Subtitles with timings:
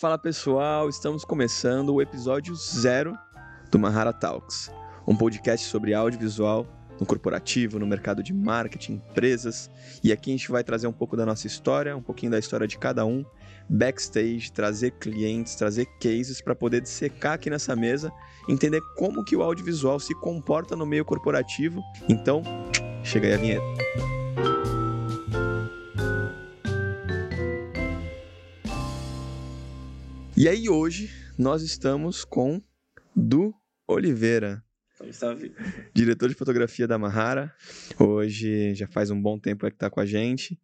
[0.00, 3.18] Fala pessoal, estamos começando o episódio zero
[3.70, 4.72] do Mahara Talks,
[5.06, 6.66] um podcast sobre audiovisual
[6.98, 9.70] no corporativo, no mercado de marketing, empresas.
[10.02, 12.66] E aqui a gente vai trazer um pouco da nossa história, um pouquinho da história
[12.66, 13.22] de cada um,
[13.68, 18.10] backstage, trazer clientes, trazer cases para poder dissecar aqui nessa mesa,
[18.48, 21.82] entender como que o audiovisual se comporta no meio corporativo.
[22.08, 22.42] Então,
[23.04, 24.79] chega aí a vinheta.
[30.40, 32.62] E aí hoje nós estamos com
[33.14, 33.54] Du
[33.86, 34.64] Oliveira,
[35.12, 35.52] Salve.
[35.94, 37.54] diretor de fotografia da Mahara.
[37.98, 40.58] Hoje já faz um bom tempo que está com a gente.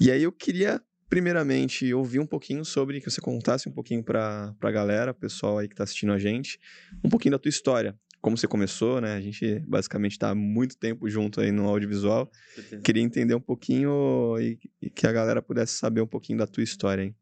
[0.00, 4.56] E aí eu queria primeiramente ouvir um pouquinho sobre que você contasse um pouquinho para
[4.60, 6.58] a galera, pessoal aí que está assistindo a gente,
[7.04, 7.96] um pouquinho da tua história.
[8.20, 9.14] Como você começou, né?
[9.14, 12.28] A gente basicamente está há muito tempo junto aí no audiovisual.
[12.82, 16.64] Queria entender um pouquinho e, e que a galera pudesse saber um pouquinho da tua
[16.64, 17.16] história, hein?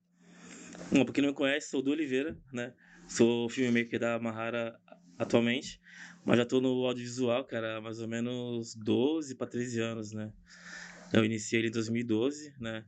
[0.92, 2.72] Bom, pra quem não me conhece, sou do Oliveira, né?
[3.06, 4.76] Sou filmmaker da Mahara
[5.16, 5.80] atualmente,
[6.24, 10.32] mas já tô no audiovisual, cara, há mais ou menos 12 para 13 anos, né?
[11.12, 12.84] Eu iniciei ele em 2012, né?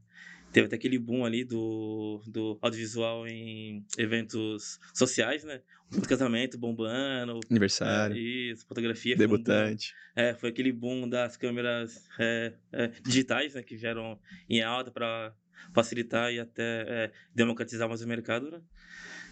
[0.52, 5.62] Teve até aquele boom ali do, do audiovisual em eventos sociais, né?
[5.90, 7.38] Muito casamento bombando.
[7.48, 9.16] Aniversário, é, isso, fotografia.
[9.16, 9.94] foi um debutante.
[10.14, 15.34] É, foi aquele boom das câmeras é, é, digitais, né, que vieram em alta para
[15.74, 18.60] facilitar e até é, democratizar mais o mercado, né?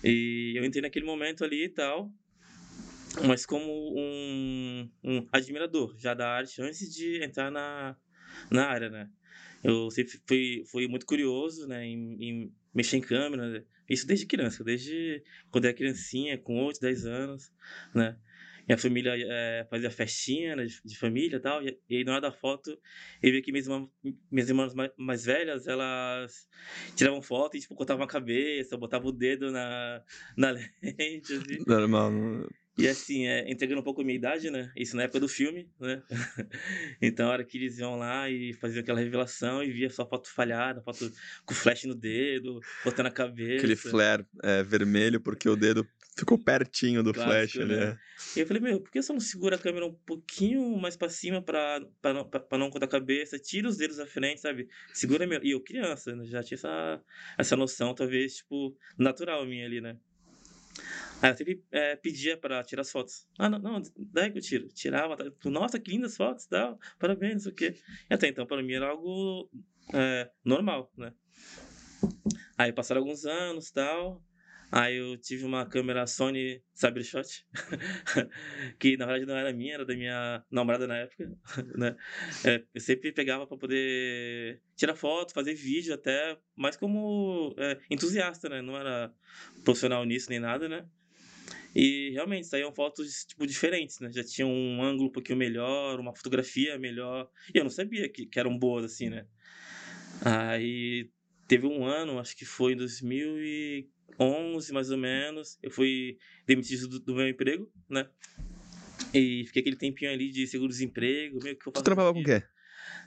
[0.03, 2.11] E eu entrei naquele momento ali e tal,
[3.27, 3.65] mas como
[3.97, 7.97] um, um admirador já da arte antes de entrar na,
[8.51, 9.11] na área, né?
[9.63, 13.65] Eu sempre fui, fui muito curioso, né, em, em mexer em câmera, né?
[13.89, 17.53] isso desde criança, desde quando era criancinha, com 8, 10 anos,
[17.95, 18.17] né?
[18.67, 22.13] Minha família eh, fazia festinha né, de, de família e tal, e, e aí na
[22.13, 22.71] hora da foto
[23.23, 23.67] eu vi que minhas
[24.31, 26.49] minhas irmãs mais, mais velhas, elas
[26.97, 30.03] tiravam foto e tipo, cortavam a cabeça, botavam o dedo na,
[30.37, 30.51] na
[30.83, 31.65] lente, assim.
[31.67, 32.13] Normal.
[32.81, 34.71] E assim, é, entregando um pouco a minha idade, né?
[34.77, 36.03] Isso na época do filme, né?
[37.01, 40.29] então, a hora que eles iam lá e faziam aquela revelação e via só foto
[40.29, 41.11] falhada, foto
[41.45, 43.59] com flash no dedo, botando a cabeça.
[43.59, 45.87] Aquele flare é, vermelho, porque o dedo
[46.17, 47.85] ficou pertinho do Clássico, flash né?
[47.85, 47.99] é.
[48.37, 51.09] E eu falei, meu, por que você não segura a câmera um pouquinho mais pra
[51.09, 53.39] cima pra, pra, não, pra, pra não cortar a cabeça?
[53.39, 54.69] Tira os dedos da frente, sabe?
[54.93, 55.45] Segura mesmo.
[55.45, 56.25] E eu, criança, né?
[56.27, 57.01] já tinha essa,
[57.39, 59.97] essa noção, talvez, tipo, natural minha ali, né?
[61.23, 63.27] Aí eu sempre eh, pedia pra tirar as fotos.
[63.39, 64.69] Ah, não, não, daí que eu tiro.
[64.69, 65.25] Tirava, tá?
[65.51, 67.75] nossa, que lindas fotos, tal, parabéns, o quê.
[68.11, 69.51] E até então, para mim, era algo
[69.93, 71.13] eh, normal, né?
[72.57, 74.23] Aí passaram alguns anos tal.
[74.73, 77.45] Aí eu tive uma câmera Sony Cybershot,
[78.79, 81.37] que na verdade não era minha, era da minha namorada na época,
[81.77, 81.97] né?
[82.45, 88.49] É, eu sempre pegava para poder tirar foto, fazer vídeo até, mais como é, entusiasta,
[88.49, 88.63] né?
[88.63, 89.13] Não era
[89.65, 90.87] profissional nisso nem nada, né?
[91.75, 94.11] E realmente saíam fotos tipo diferentes, né?
[94.13, 97.29] Já tinha um ângulo um pouquinho melhor, uma fotografia melhor.
[97.53, 99.27] E eu não sabia que, que eram boas assim, né?
[100.25, 101.11] Aí
[101.47, 103.89] teve um ano, acho que foi em
[104.21, 108.07] 2011 mais ou menos, eu fui demitido do, do meu emprego, né?
[109.15, 112.43] E fiquei aquele tempinho ali de seguro-desemprego, meio que eu Tu trampava com o quê?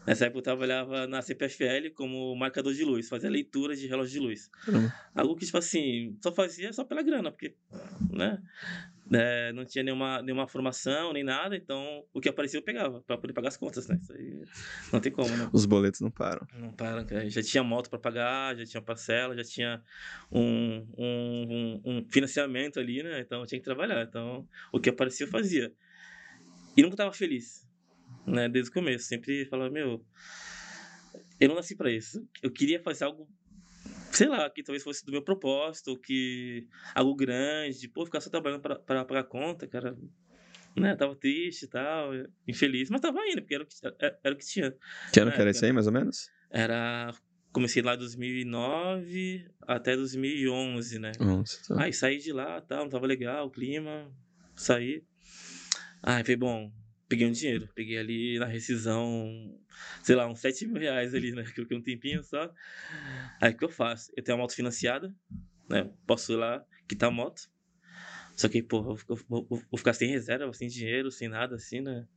[0.06, 4.20] Nessa época eu trabalhava na CPFL como marcador de luz, fazia leitura de relógio de
[4.20, 4.48] luz.
[4.66, 4.94] Caramba.
[5.16, 7.56] Algo que, tipo assim, só fazia só pela grana, porque,
[8.12, 8.42] né?
[9.12, 13.18] É, não tinha nenhuma, nenhuma formação, nem nada, então o que aparecia eu pegava, pra
[13.18, 14.00] poder pagar as contas, né?
[14.02, 14.42] Isso aí
[14.94, 15.50] não tem como, né?
[15.52, 16.48] Os boletos não param.
[16.58, 17.30] Não para, cara.
[17.30, 19.82] Já tinha moto para pagar, já tinha parcela, já tinha
[20.32, 23.20] um, um, um, um financiamento ali, né?
[23.20, 24.04] Então eu tinha que trabalhar.
[24.04, 25.72] Então o que aparecia eu fazia.
[26.76, 27.68] E nunca tava feliz,
[28.26, 28.48] né?
[28.48, 29.06] Desde o começo.
[29.06, 30.04] Sempre falava, meu,
[31.40, 32.26] eu não nasci para isso.
[32.42, 33.28] Eu queria fazer algo,
[34.14, 38.30] sei lá, que talvez fosse do meu propósito, ou que algo grande, pô, ficar só
[38.30, 39.98] trabalhando para pagar conta, cara.
[40.76, 42.10] Né, tava triste e tal,
[42.48, 44.76] infeliz, mas tava indo, porque era o que, era, era o que tinha.
[45.14, 46.32] Que ano É, que era isso aí, mais ou menos?
[46.50, 47.14] Era.
[47.52, 51.12] Comecei lá em 2009 até 2011, né?
[51.20, 51.84] Nossa, tá.
[51.84, 54.12] Aí saí de lá, tal, não tava legal, o clima,
[54.56, 55.04] saí.
[56.02, 56.72] Aí falei, bom,
[57.14, 59.60] peguei um dinheiro, peguei ali na rescisão,
[60.04, 61.44] sei lá, uns 7 mil reais ali, né?
[61.44, 62.52] Que eu fiquei um tempinho só.
[63.42, 64.12] Aí o que eu faço?
[64.16, 65.14] Eu tenho uma moto financiada,
[65.70, 65.92] né?
[66.08, 67.50] Posso ir lá quitar a moto.
[68.36, 68.98] Só que, pô, vou,
[69.48, 72.08] vou- ficar sem reserva, sem dinheiro, sem nada assim, né?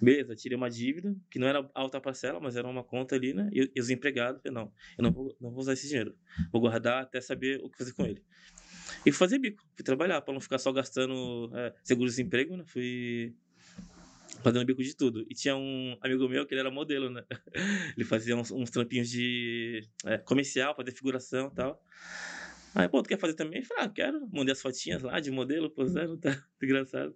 [0.00, 3.48] Beleza, tirei uma dívida, que não era alta parcela, mas era uma conta ali, né?
[3.52, 6.14] E, e os empregados, não, eu não vou, não vou usar esse dinheiro.
[6.52, 8.22] Vou guardar até saber o que fazer com ele.
[9.06, 12.64] E fui fazer bico, fui trabalhar, para não ficar só gastando é, seguro-desemprego, né?
[12.66, 13.34] Fui
[14.42, 15.24] fazendo bico de tudo.
[15.28, 17.24] E tinha um amigo meu que ele era modelo, né?
[17.96, 21.82] Ele fazia uns, uns trampinhos de é, comercial, fazer figuração e tal.
[22.74, 23.60] Aí, pô, tu quer fazer também?
[23.60, 24.28] Eu falei, ah, quero.
[24.32, 27.14] Mandei as fotinhas lá de modelo, posando, tá engraçado.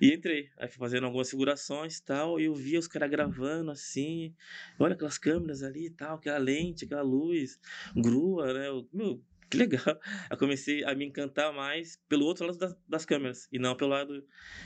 [0.00, 0.50] E entrei.
[0.58, 2.40] Aí fui fazendo algumas figurações e tal.
[2.40, 4.34] E eu via os caras gravando assim.
[4.78, 7.58] Olha aquelas câmeras ali e tal, aquela lente, aquela luz,
[7.94, 8.68] grua, né?
[8.68, 9.22] Eu, meu,
[9.54, 10.00] que legal.
[10.30, 13.90] Eu comecei a me encantar mais pelo outro lado das, das, câmeras e não pelo
[13.90, 14.24] lado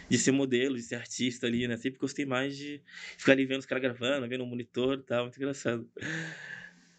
[0.08, 1.76] de ser modelo, de ser artista ali, né?
[1.76, 2.82] Sempre gostei mais de
[3.16, 5.88] ficar ali vendo os caras gravando, vendo o monitor e tal, muito engraçado.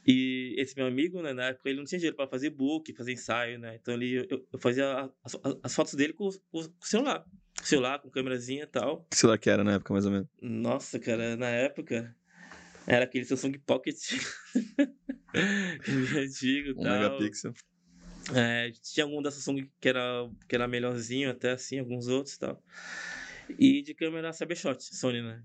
[0.05, 3.11] E esse meu amigo, né, na época, ele não tinha dinheiro para fazer book, fazer
[3.11, 3.77] ensaio, né?
[3.81, 7.25] Então ele, eu, eu fazia as, as, fotos dele com, com o celular.
[7.61, 9.05] Celular, com câmerazinha e tal.
[9.11, 10.27] Que celular que era na época, mais ou menos?
[10.41, 12.15] Nossa, cara, na época
[12.87, 13.97] era aquele Samsung Pocket.
[16.17, 16.91] antigo e um tal.
[16.91, 17.53] megapixel.
[18.35, 22.39] É, tinha algum da Samsung que era, que era melhorzinho, até assim, alguns outros e
[22.39, 22.63] tal.
[23.57, 25.43] E de câmera Cybershot, Sony, né?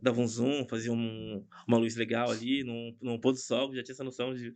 [0.00, 3.82] Dava um zoom, fazia um, uma luz legal ali, num, num pôr do sol, já
[3.82, 4.54] tinha essa noção de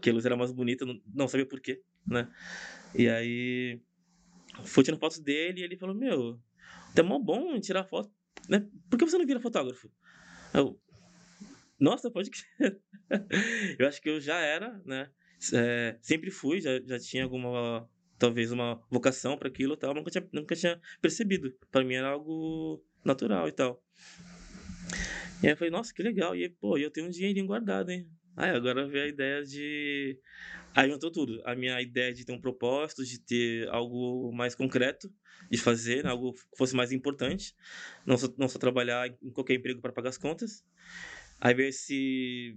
[0.00, 2.28] que a luz era mais bonita, não, não sabia porquê, né?
[2.94, 3.80] E aí,
[4.64, 6.40] fui tirando fotos dele e ele falou, meu,
[6.96, 8.10] é mó bom tirar foto,
[8.48, 8.68] né?
[8.88, 9.90] Por que você não vira fotógrafo?
[10.52, 10.80] Eu,
[11.78, 12.38] nossa, pode que
[13.78, 15.10] eu acho que eu já era, né?
[15.52, 17.88] É, sempre fui, já, já tinha alguma,
[18.18, 21.52] talvez uma vocação para aquilo tal, nunca tinha, nunca tinha percebido.
[21.70, 23.82] Para mim era algo natural e tal.
[25.42, 26.36] E aí eu falei, nossa, que legal.
[26.36, 28.06] E aí, pô, eu tenho um dinheirinho guardado, hein?
[28.36, 30.18] Aí agora veio a ideia de.
[30.74, 31.42] Aí juntou tudo.
[31.44, 35.12] A minha ideia de ter um propósito, de ter algo mais concreto,
[35.50, 36.10] de fazer, né?
[36.10, 37.54] algo que fosse mais importante.
[38.06, 40.64] Não só, não só trabalhar em qualquer emprego para pagar as contas.
[41.40, 42.56] Aí veio esse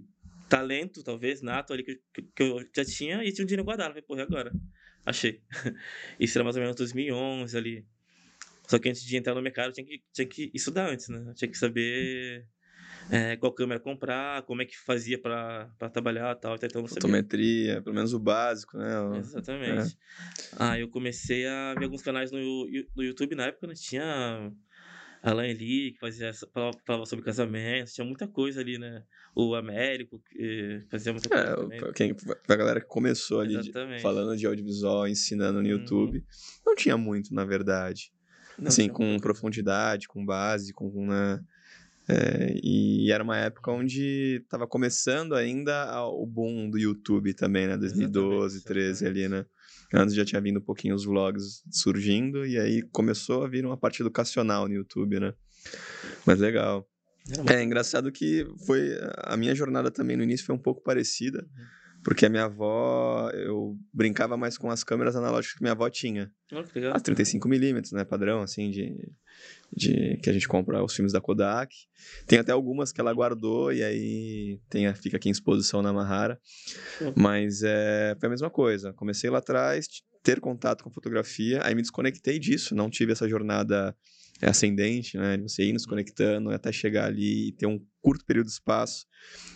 [0.54, 3.88] talento, talvez, nato ali que, que, eu já tinha e tinha um dinheiro guardado.
[3.88, 4.52] falei, porra, agora?
[5.04, 5.42] Achei.
[6.18, 7.86] Isso era mais ou menos 2011 ali.
[8.68, 11.32] Só que antes de entrar no mercado, tinha que, tinha que estudar antes, né?
[11.34, 12.46] Tinha que saber
[13.10, 16.54] é, qual câmera comprar, como é que fazia para trabalhar tal.
[16.54, 19.18] Então, Fotometria, pelo menos o básico, né?
[19.18, 19.98] Exatamente.
[20.52, 20.56] É.
[20.56, 22.38] Aí eu comecei a ver alguns canais no,
[22.96, 23.74] no YouTube na época, né?
[23.74, 24.50] Tinha
[25.24, 26.32] Alain Lee, que fazia,
[26.86, 29.02] falava sobre casamento, tinha muita coisa ali, né?
[29.34, 31.44] O Américo, que fazia muita coisa.
[31.44, 31.92] É, também.
[31.94, 32.16] Quem,
[32.46, 33.72] a galera que começou ali de,
[34.02, 36.24] falando de audiovisual, ensinando no YouTube, uhum.
[36.66, 38.12] não tinha muito, na verdade.
[38.58, 39.22] Não, assim, com muito.
[39.22, 41.06] profundidade, com base, com.
[41.06, 41.40] Né?
[42.06, 47.78] É, e era uma época onde estava começando ainda o boom do YouTube também, né?
[47.78, 49.46] 2012, 2013 ali, né?
[49.94, 53.76] Antes já tinha vindo um pouquinho os vlogs surgindo, e aí começou a vir uma
[53.76, 55.34] parte educacional no YouTube, né?
[56.26, 56.88] Mas legal.
[57.50, 58.90] É engraçado que foi.
[59.18, 61.38] A minha jornada também no início foi um pouco parecida.
[61.38, 65.88] Uhum porque a minha avó, eu brincava mais com as câmeras analógicas que minha avó
[65.88, 66.30] tinha.
[66.52, 66.94] Oh, que legal.
[66.94, 68.04] As 35mm, né?
[68.04, 68.94] Padrão, assim, de,
[69.74, 71.74] de que a gente compra os filmes da Kodak.
[72.26, 76.38] Tem até algumas que ela guardou e aí tem, fica aqui em exposição na Mahara.
[77.00, 77.12] Oh.
[77.16, 78.92] Mas é, foi a mesma coisa.
[78.92, 79.86] Comecei lá atrás,
[80.22, 83.96] ter contato com fotografia, aí me desconectei disso, não tive essa jornada
[84.40, 85.38] é ascendente, né?
[85.38, 89.06] Você ir nos conectando até chegar ali e ter um curto período de espaço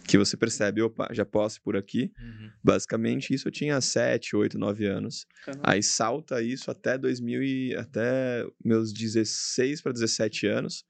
[0.06, 2.12] que você percebe, opa, já posso ir por aqui.
[2.18, 2.50] Uhum.
[2.64, 5.26] Basicamente, isso eu tinha 7, 8, 9 anos.
[5.44, 5.64] Caramba.
[5.66, 10.84] Aí salta isso até 2000 e até meus 16 para 17 anos,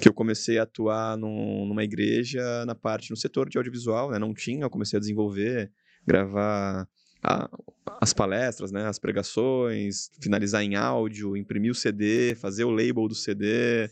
[0.00, 4.18] que eu comecei a atuar num, numa igreja na parte no setor de audiovisual, né?
[4.18, 5.70] Não tinha, eu comecei a desenvolver,
[6.06, 6.88] gravar
[7.22, 7.48] a,
[8.00, 13.14] as palestras, né, as pregações, finalizar em áudio, imprimir o CD, fazer o label do
[13.14, 13.46] CD.
[13.46, 13.90] É,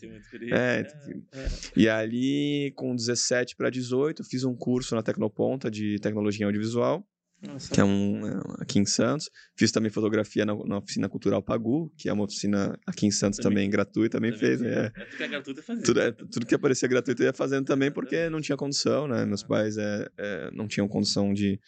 [0.51, 0.87] é,
[1.33, 1.47] é.
[1.75, 7.05] E ali, com 17 para 18, fiz um curso na Tecnoponta de tecnologia audiovisual.
[7.41, 7.73] Nossa.
[7.73, 9.29] Que é um é, aqui em Santos.
[9.55, 13.37] Fiz também fotografia na, na, oficina cultural Pagu, que é uma oficina aqui em Santos
[13.39, 14.59] também, também gratuita, também, também fez.
[14.59, 14.87] Né?
[14.87, 14.89] É.
[14.89, 15.85] tudo que é gratuito fazendo.
[15.85, 19.25] Tudo, é, tudo que aparecia gratuito eu ia fazendo também, porque não tinha condição, né?
[19.25, 21.59] Meus pais é, é, não tinham condição de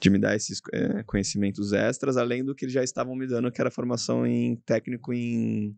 [0.00, 3.50] de me dar esses é, conhecimentos extras, além do que eles já estavam me dando,
[3.50, 5.74] que era formação em técnico em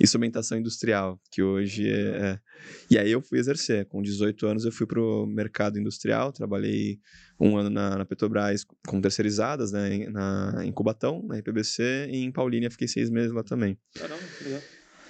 [0.00, 2.38] instrumentação industrial, que hoje é, é...
[2.90, 3.86] E aí eu fui exercer.
[3.86, 6.98] Com 18 anos eu fui para o mercado industrial, trabalhei
[7.40, 12.18] um ano na, na Petrobras com terceirizadas, né, em, na, em Cubatão, na IPBC, e
[12.18, 13.78] em Paulínia fiquei seis meses lá também.
[13.94, 14.60] Caramba, legal.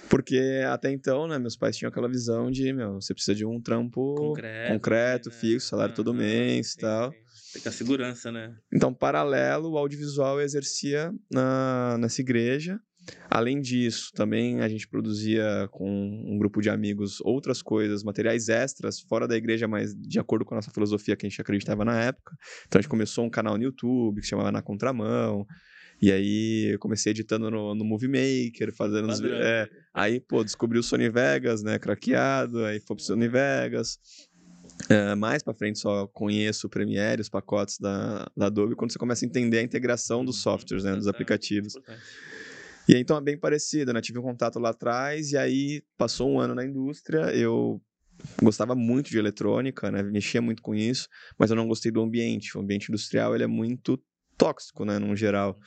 [0.09, 3.59] Porque até então, né, meus pais tinham aquela visão de, meu, você precisa de um
[3.59, 5.35] trampo concreto, concreto né?
[5.35, 7.11] fixo, salário ah, todo mês e tal.
[7.11, 7.17] Sim.
[7.53, 8.55] Tem que segurança, né?
[8.73, 12.79] Então, paralelo, o audiovisual eu exercia na, nessa igreja.
[13.29, 19.01] Além disso, também a gente produzia com um grupo de amigos outras coisas, materiais extras,
[19.01, 22.01] fora da igreja, mas de acordo com a nossa filosofia que a gente acreditava na
[22.01, 22.35] época.
[22.65, 25.45] Então a gente começou um canal no YouTube que se chamava Na Contramão.
[26.01, 30.79] E aí eu comecei editando no, no Movie Maker, fazendo os, é, aí, pô, descobri
[30.79, 33.99] o Sony Vegas, né, craqueado, aí foi pro Sony Vegas.
[34.89, 38.99] É, mais para frente só conheço o Premiere, os pacotes da, da Adobe, quando você
[38.99, 41.73] começa a entender a integração dos Uhum, softwares, né, dos aplicativos.
[42.87, 44.01] E aí, então é bem parecido, né?
[44.01, 47.81] Tive um contato lá atrás e aí passou um ano na indústria, eu
[48.41, 50.03] gostava muito de eletrônica, né?
[50.03, 52.57] Mexia muito com isso, mas eu não gostei do ambiente.
[52.57, 54.01] O ambiente industrial, ele é muito
[54.37, 55.57] tóxico, né, no geral.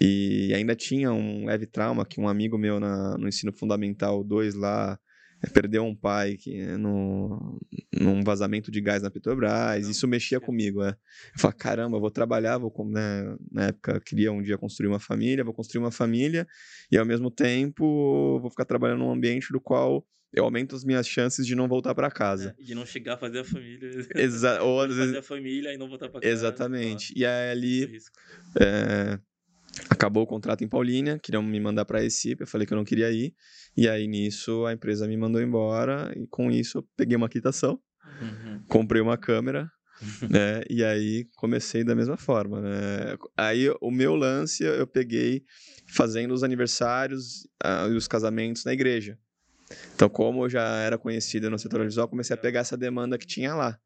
[0.00, 4.54] E ainda tinha um leve trauma que um amigo meu na, no ensino fundamental 2
[4.54, 5.03] lá eh,
[5.52, 7.60] perdeu um pai que, eh, no,
[7.94, 9.88] num vazamento de gás na Petrobras.
[9.88, 10.46] Isso mexia cara.
[10.46, 10.90] comigo, é.
[10.90, 15.00] Eu falei, caramba, eu vou trabalhar, vou, né, na época queria um dia construir uma
[15.00, 16.46] família, vou construir uma família
[16.90, 21.06] e ao mesmo tempo vou ficar trabalhando num ambiente do qual eu aumento as minhas
[21.06, 22.56] chances de não voltar para casa.
[22.58, 23.88] É, de não chegar a fazer a família.
[24.16, 26.32] Exa ou às fazer vezes- a família e não voltar pra casa.
[26.32, 27.12] Exatamente.
[27.16, 27.98] E aí ali
[28.60, 29.18] é,
[29.88, 32.84] acabou o contrato em Paulínia, queriam me mandar para Recife, eu falei que eu não
[32.84, 33.34] queria ir.
[33.76, 37.78] E aí nisso a empresa me mandou embora e com isso eu peguei uma quitação,
[38.20, 38.62] Uhum.
[38.68, 39.68] comprei uma câmera,
[40.30, 40.62] né?
[40.70, 43.16] E aí comecei da mesma forma, né?
[43.36, 45.42] Aí o meu lance eu peguei
[45.86, 49.18] fazendo os aniversários ah, e os casamentos na igreja.
[49.94, 53.26] Então, como eu já era conhecido no setor audiovisual, comecei a pegar essa demanda que
[53.26, 53.78] tinha lá.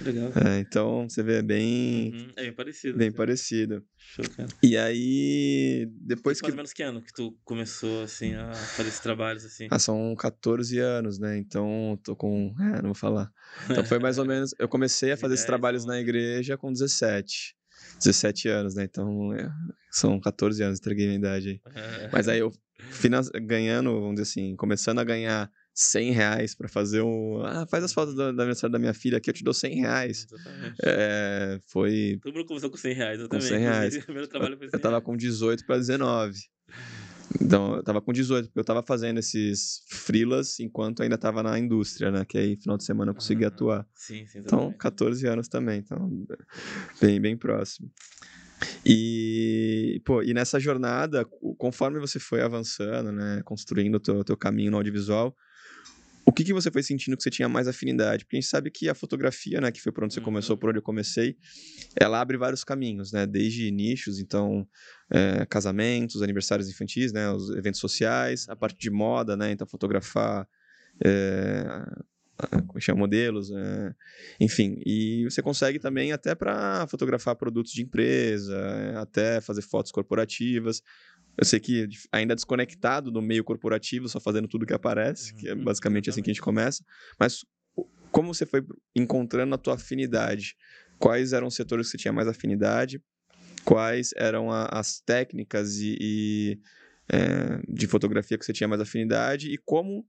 [0.00, 0.32] Legal.
[0.34, 2.98] É, então, você vê, é bem, Uhum, É bem parecido.
[2.98, 3.16] bem assim.
[3.16, 3.84] parecido.
[3.96, 4.48] Show, cara.
[4.62, 8.88] E aí, depois Mais que ou menos que ano que tu começou, assim, a fazer
[8.88, 9.68] esses trabalhos, assim?
[9.70, 11.36] Ah, são 14 anos, né?
[11.38, 12.54] Então, tô com.
[12.60, 13.30] É, não vou falar.
[13.70, 14.54] Então, foi mais ou menos.
[14.58, 16.02] Eu comecei a fazer esses 10, trabalhos na 11.
[16.02, 17.54] igreja com 17.
[17.98, 18.84] 17 anos, né?
[18.84, 19.48] Então, é,
[19.90, 21.60] são 14 anos, entreguei minha idade aí.
[22.12, 22.52] Mas aí eu
[23.42, 27.42] ganhando, vamos dizer assim, começando a ganhar 100 reais pra fazer um.
[27.44, 29.80] Ah, faz as fotos da, da aniversário da minha filha aqui, eu te dou 100
[29.80, 30.26] reais.
[30.30, 30.76] Exatamente.
[30.84, 32.18] É, foi.
[32.22, 33.46] Todo mundo começou com 100 reais, eu também.
[33.46, 34.04] 100 reais.
[34.04, 35.04] primeiro trabalho foi 100 Eu tava reais.
[35.04, 36.38] com 18 para 19.
[37.40, 41.58] Então, eu tava com 18, porque eu tava fazendo esses freelas enquanto ainda tava na
[41.58, 42.24] indústria, né?
[42.24, 43.52] Que aí, final de semana, eu consegui Aham.
[43.52, 43.86] atuar.
[43.94, 44.78] Sim, sim, Então, exatamente.
[44.78, 45.80] 14 anos também.
[45.80, 46.26] Então,
[47.00, 47.90] bem, bem próximo.
[48.86, 51.24] E, pô, e nessa jornada,
[51.58, 53.40] conforme você foi avançando, né?
[53.44, 55.34] Construindo o teu, teu caminho no audiovisual,
[56.26, 58.24] o que, que você foi sentindo que você tinha mais afinidade?
[58.24, 59.70] Porque a gente sabe que a fotografia, né?
[59.70, 60.60] Que foi por onde você começou, Uhum.
[60.60, 61.36] por onde eu comecei,
[62.00, 63.26] ela abre vários caminhos, né?
[63.26, 64.66] Desde nichos, então,
[65.10, 67.30] é, casamentos, aniversários infantis, né?
[67.30, 69.50] Os eventos sociais, a parte de moda, né?
[69.52, 70.48] Então, fotografar,
[71.04, 71.64] é,
[72.66, 73.94] como chama, modelos, é,
[74.40, 74.80] enfim.
[74.84, 80.82] E você consegue também até para fotografar produtos de empresa, é, até fazer fotos corporativas.
[81.36, 85.54] Eu sei que ainda desconectado do meio corporativo, só fazendo tudo que aparece, que é
[85.54, 86.84] Uhum, basicamente assim que a gente começa.
[87.18, 87.44] Mas
[88.12, 88.64] como você foi
[88.94, 90.54] encontrando a tua afinidade?
[90.98, 93.02] Quais eram os setores que você tinha mais afinidade?
[93.64, 96.58] Quais eram a- as técnicas e, e,
[97.12, 99.50] é, de fotografia que você tinha mais afinidade?
[99.52, 100.06] E como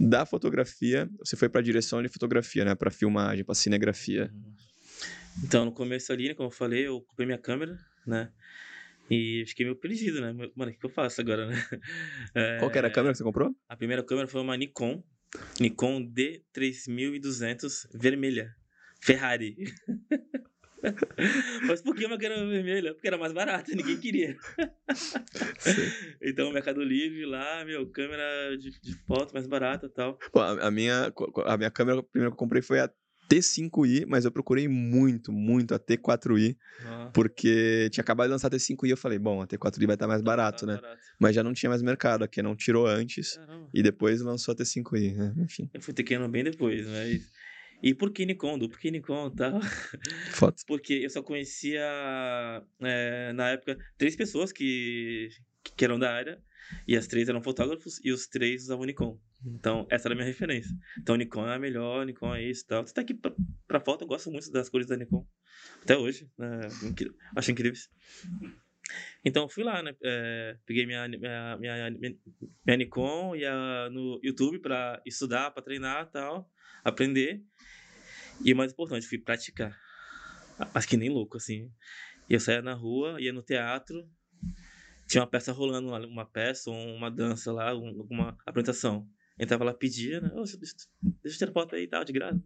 [0.00, 2.74] da fotografia você foi para a direção de fotografia, né?
[2.74, 4.30] Para filmagem, para cinegrafia?
[4.34, 4.54] Uhum.
[5.44, 7.76] Então, no começo ali, como eu falei, eu comprei minha câmera,
[8.06, 8.30] né?
[9.10, 10.32] E fiquei meio perdido, né?
[10.32, 11.54] Mano, o que eu faço agora, né?
[12.58, 13.54] Qual que era a É, câmera que você comprou?
[13.68, 15.02] A primeira câmera foi uma Nikon,
[15.60, 18.54] Nikon D3200 vermelha,
[19.00, 19.56] Ferrari.
[21.66, 22.92] Mas por que uma câmera vermelha?
[22.92, 24.36] Porque era mais barata, ninguém queria.
[26.20, 30.18] então, Mercado Livre lá, meu, câmera de, de foto mais barata e tal.
[30.32, 31.12] Pô, a, a minha,
[31.46, 32.90] a minha câmera a primeira que eu comprei foi a
[33.28, 38.50] T5i, mas eu procurei muito, muito a T4i, Ó, porque tinha acabado de lançar a
[38.50, 40.80] T5i, eu falei, bom, a T4i vai estar mais barato, tá né?
[40.80, 41.02] barato.
[41.18, 43.68] Mas já não tinha mais mercado, aqui não tirou antes Caramba.
[43.72, 45.34] e depois lançou a T5i, né?
[45.38, 47.32] Enfim, Eu fui ter Canon bem depois, mas...
[47.82, 48.58] E por que Nikon?
[48.58, 49.60] Do que Nikon e tal?
[50.32, 50.64] fotos.
[50.64, 51.82] Porque eu só conhecia,
[52.80, 55.28] é, na época, três pessoas que,
[55.76, 56.40] que eram da área.
[56.88, 59.18] E as três eram fotógrafos e os três usavam Nikon.
[59.44, 60.70] Então, essa era a minha referência.
[60.98, 62.80] Então, Nikon é a melhor, Nikon é isso e tal.
[62.82, 63.32] Até que pra,
[63.66, 65.26] pra foto eu gosto muito das cores da Nikon.
[65.82, 66.30] Até hoje.
[66.38, 66.60] Né?
[66.82, 67.90] Incri- Acho incríveis.
[69.24, 69.94] Então, fui lá, né?
[70.02, 76.12] é, peguei minha, minha, minha, minha, Nikon ia no YouTube pra estudar, pra treinar e
[76.12, 76.50] tal.
[76.82, 77.42] Aprender.
[78.44, 79.78] E o mais importante, fui praticar.
[80.74, 81.70] Acho que nem louco, assim.
[82.28, 84.08] E eu saía na rua, ia no teatro,
[85.06, 89.08] tinha uma peça rolando lá, uma peça uma dança lá, um- alguma apresentação.
[89.38, 90.30] Entrava lá, pedia, né?
[90.34, 90.86] "Ô, deixa, deixa,
[91.24, 92.40] eu tirar foto aí e tal, de graça.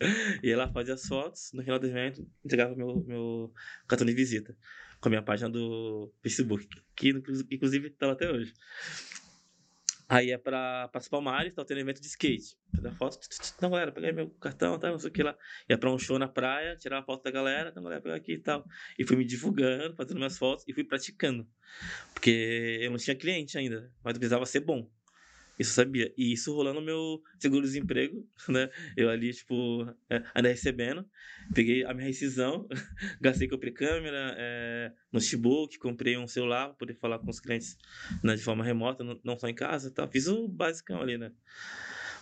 [0.44, 3.52] Ia lá, fazia as fotos, no final do evento, entregava meu, meu
[3.88, 4.56] cartão de visita.
[5.00, 8.52] Com a minha página do Facebook, que inclu- inclusive tá lá até hoje.
[10.08, 12.56] Aí é pra, pra Palmares, tá tendo evento de skate.
[12.74, 13.18] Fazer foto,
[13.60, 15.36] não, galera, peguei meu cartão, tá, não sei o que lá.
[15.68, 18.34] Ia pra um show na praia, tirar a foto da galera, então, galera, pegar aqui
[18.34, 18.64] e tal.
[18.96, 21.46] E fui me divulgando, fazendo minhas fotos e fui praticando.
[22.14, 24.88] Porque eu não tinha cliente ainda, mas eu precisava ser bom.
[25.58, 26.12] Isso sabia.
[26.16, 28.70] E isso rolando meu seguro-desemprego, né?
[28.96, 31.08] Eu ali, tipo, é, ainda recebendo.
[31.54, 32.68] Peguei a minha rescisão,
[33.20, 37.78] gastei, comprei câmera, é, notebook, comprei um celular para poder falar com os clientes
[38.22, 40.06] né, de forma remota, não, só em casa tá?
[40.08, 41.32] Fiz o basicão ali, né?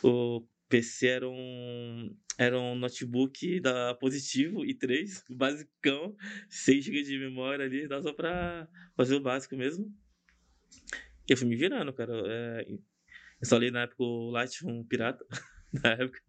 [0.02, 6.16] O PC era um, era um notebook da Positivo i3, basicão,
[6.48, 9.92] 6 GB de memória ali, dá só pra fazer o básico mesmo.
[11.28, 12.12] Eu fui me virando, cara.
[12.26, 12.66] É,
[13.44, 15.24] instalei na época o Lightroom pirata.
[15.82, 16.20] na época.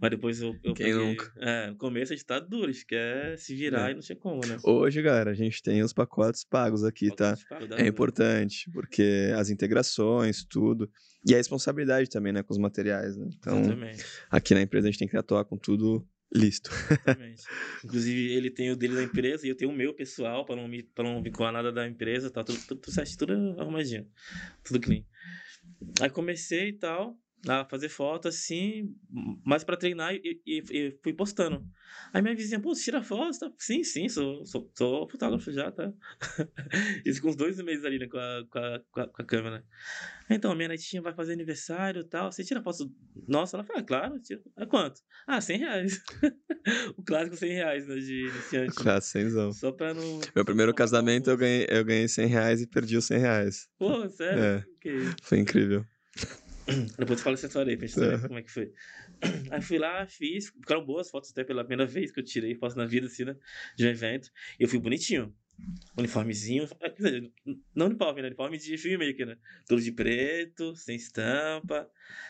[0.00, 0.54] Mas depois eu.
[0.62, 1.32] eu Quem peguei, nunca?
[1.38, 3.92] É, no começo a gente tá duro, a gente quer se virar É.
[3.92, 4.58] e não tinha como, né?
[4.62, 7.36] Hoje, galera, a gente tem os pacotes pagos aqui, tá?
[7.78, 10.90] É importante, porque as integrações, tudo.
[11.26, 13.26] E a responsabilidade também, né, com os materiais, né?
[13.38, 14.04] Então, Exatamente.
[14.30, 16.68] aqui na empresa a gente tem que atuar com tudo listo.
[16.90, 17.42] Exatamente.
[17.84, 20.68] Inclusive, ele tem o dele da empresa e eu tenho o meu pessoal, pra não,
[20.68, 24.06] me, pra não vincular nada da empresa, tá tudo, tudo, tudo certo, tudo arrumadinho.
[24.62, 25.04] Tudo clean.
[26.00, 27.16] Aí comecei e tal,
[27.48, 28.94] a fazer foto assim,
[29.44, 31.64] mais pra treinar e, e- e fui postando.
[32.12, 33.38] Aí minha vizinha, pô, você tira foto?
[33.38, 33.52] Tá?
[33.58, 35.92] Sim, sim, sou, sou, sou fotógrafo já, tá?
[37.04, 38.58] Isso com uns dois meses ali, né, com a, com
[39.00, 39.64] a, com a, câmera.
[40.30, 42.32] Então, minha netinha vai fazer aniversário e tal.
[42.32, 42.90] Você tira foto
[43.28, 43.56] nossa?
[43.56, 44.42] Ela fala, ah, claro, tiro.
[44.56, 45.00] É quanto?
[45.26, 46.02] Ah, 100 reais.
[46.96, 48.76] o clássico 100 reais, né, de iniciante.
[48.78, 48.82] né?
[48.82, 49.52] Claro, cenzão.
[49.52, 50.20] Só pra não.
[50.34, 53.68] Meu primeiro casamento eu ganhei, eu ganhei 100 reais e perdi os 100 reais.
[53.78, 54.42] Pô, sério?
[54.42, 54.64] É.
[54.88, 55.16] Isso.
[55.22, 55.84] Foi incrível.
[56.98, 58.72] Depois fala essa história aí pra gente saber como é que foi.
[59.50, 60.48] Aí fui lá, fiz.
[60.48, 63.36] Ficaram boas fotos até pela primeira vez que eu tirei fotos na vida, assim, né?
[63.76, 64.30] De um evento.
[64.58, 65.34] E eu fui bonitinho.
[65.96, 66.68] Uniformezinho.
[66.96, 67.32] dizer,
[67.74, 68.28] não uniforme, né?
[68.28, 69.36] Uniforme de filmmaker, né?
[69.66, 71.88] Tudo de preto, sem estampa,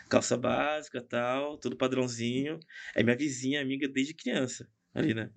[0.09, 2.59] calça básica tal, tudo padrãozinho.
[2.93, 5.31] É minha vizinha, amiga desde criança, ali, né?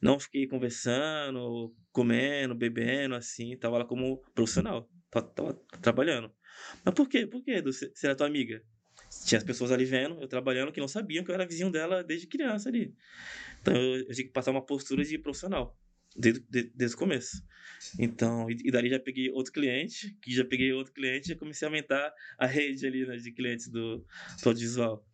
[0.00, 3.56] Não fiquei conversando, comendo, bebendo, assim.
[3.56, 4.88] Tava lá como profissional.
[5.10, 6.32] Tava, tava trabalhando.
[6.84, 7.26] Mas por quê?
[7.26, 7.60] Por quê?
[7.60, 8.62] Do, ser era tua amiga?
[9.26, 12.02] Tinha as pessoas ali vendo, eu trabalhando, que não sabiam que eu era vizinho dela
[12.02, 12.94] desde criança ali.
[13.60, 15.78] Então eu, eu tinha que passar uma postura de profissional.
[16.16, 17.42] Desde, de- desde o começo.
[17.98, 21.66] Então, e, e dali já peguei outro cliente, que já peguei outro cliente, e comecei
[21.66, 25.04] a aumentar a rede ali, né, de clientes do, do audiovisual.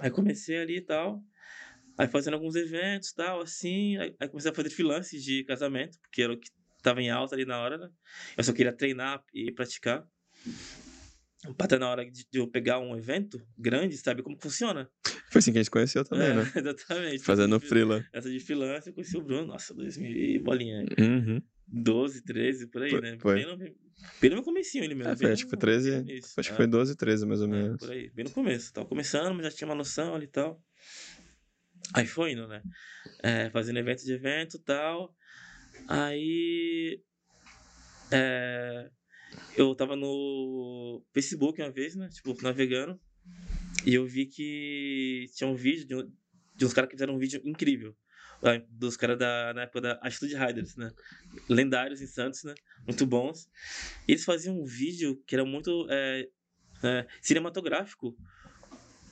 [0.00, 1.22] Aí comecei ali e tal,
[1.98, 6.22] aí fazendo alguns eventos tal, assim, aí, aí comecei a fazer freelance de casamento, porque
[6.22, 6.50] era o que
[6.82, 7.90] tava em alta ali na hora, né?
[8.36, 10.06] Eu só queria treinar e praticar.
[11.56, 14.88] Pra estar na hora de, eu pegar um evento grande, saber como funciona.
[15.30, 16.42] Foi assim que a gente conheceu também, É, né?
[16.56, 17.18] Exatamente.
[17.24, 18.06] Fazendo Essa freela.
[18.12, 20.84] Essa de freelance, eu conheci o Bruno, nossa, 2000 e bolinha.
[20.98, 21.42] Uhum.
[21.66, 23.16] 12, 13, por aí, Foi- né?
[23.18, 23.34] foi.
[23.34, 25.12] Bem no, bem no meu comecinho ele mesmo.
[25.12, 26.32] É, foi, bem acho que foi no- 13, bem no início.
[26.36, 27.76] Acho que É, foi 12, 13 mais ou é, menos.
[27.78, 28.72] por aí, bem no começo.
[28.72, 30.62] Tava começando, mas já tinha uma noção ali e tal.
[31.94, 32.62] Aí foi indo, né?
[33.22, 35.16] É, fazendo evento de evento e tal.
[35.88, 37.02] Aí.
[38.12, 38.90] é,
[39.56, 42.08] eu tava no Facebook uma vez, né?
[42.08, 42.98] Tipo, navegando.
[43.86, 46.12] E eu vi que tinha um vídeo de, um-
[46.54, 47.94] de uns caras que fizeram um vídeo incrível.
[48.70, 50.90] Dos caras da, na época da Atitude Riders, né?
[51.48, 52.54] Lendários em Santos, né?
[52.86, 53.48] Muito bons.
[54.08, 56.28] E eles faziam um vídeo que era muito é,
[56.82, 58.16] é, cinematográfico,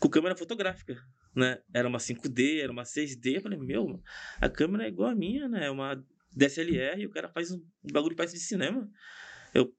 [0.00, 0.96] com câmera fotográfica,
[1.34, 1.58] né?
[1.72, 3.36] Era uma 5D, era uma 6D.
[3.36, 4.02] Eu falei, meu,
[4.40, 5.66] a câmera é igual a minha, né?
[5.66, 6.02] É uma
[6.34, 8.90] DSLR e o cara faz um bagulho que parece de cinema.
[9.54, 9.72] Eu,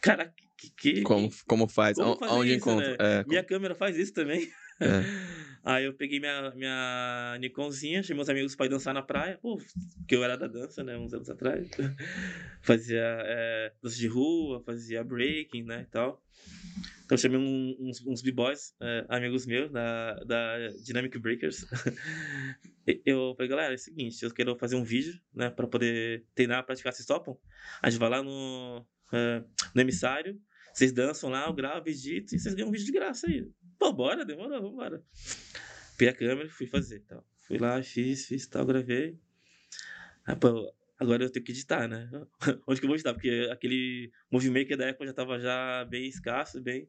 [0.00, 0.70] cara, que...
[0.70, 1.96] que Como, como faz?
[1.96, 2.90] como Onde encontra?
[2.90, 2.96] né?
[2.98, 4.48] É, Minha câmera faz isso também.
[4.80, 4.86] É.
[5.64, 9.56] Aí eu peguei minha, minha Nikonzinha, chamei meus amigos pra ir dançar na praia, pô,
[9.98, 11.68] porque eu era da dança, né, uns anos atrás.
[12.62, 16.20] fazia é, dança de rua, fazia breaking, né, e tal.
[17.04, 21.64] Então eu chamei um- uns, uns b-boys, é, amigos meus, da, da Dynamic Breakers.
[23.06, 26.66] Eu falei, galera, é o seguinte, eu quero fazer um vídeo, né, pra poder treinar,
[26.66, 27.38] praticar, vocês topam?
[27.80, 29.44] A gente vai lá no, é,
[29.74, 30.40] no emissário,
[30.72, 33.46] vocês dançam lá, eu gravo, edito, e vocês ganham um vídeo de graça aí.
[33.78, 35.04] Pô, bora, demorou, vambora.
[35.98, 37.24] Peguei a câmera e fui fazer, tal.
[37.40, 39.18] Fui lá, fiz, fiz, tal, gravei.
[40.24, 42.08] Aí, pô, agora eu tenho que editar, né?
[42.66, 43.12] Onde que eu vou editar?
[43.12, 46.88] Porque aquele Movie Maker da Apple já tava já bem escasso, bem...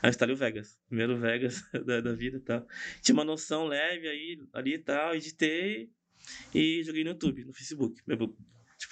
[0.00, 0.78] Aí eu instalei o Vegas.
[0.86, 2.66] Primeiro Vegas da, da vida e tal.
[3.02, 5.90] Tinha uma noção leve aí, ali e tal, editei
[6.54, 8.00] e joguei no YouTube, no Facebook.
[8.06, 8.36] Meu,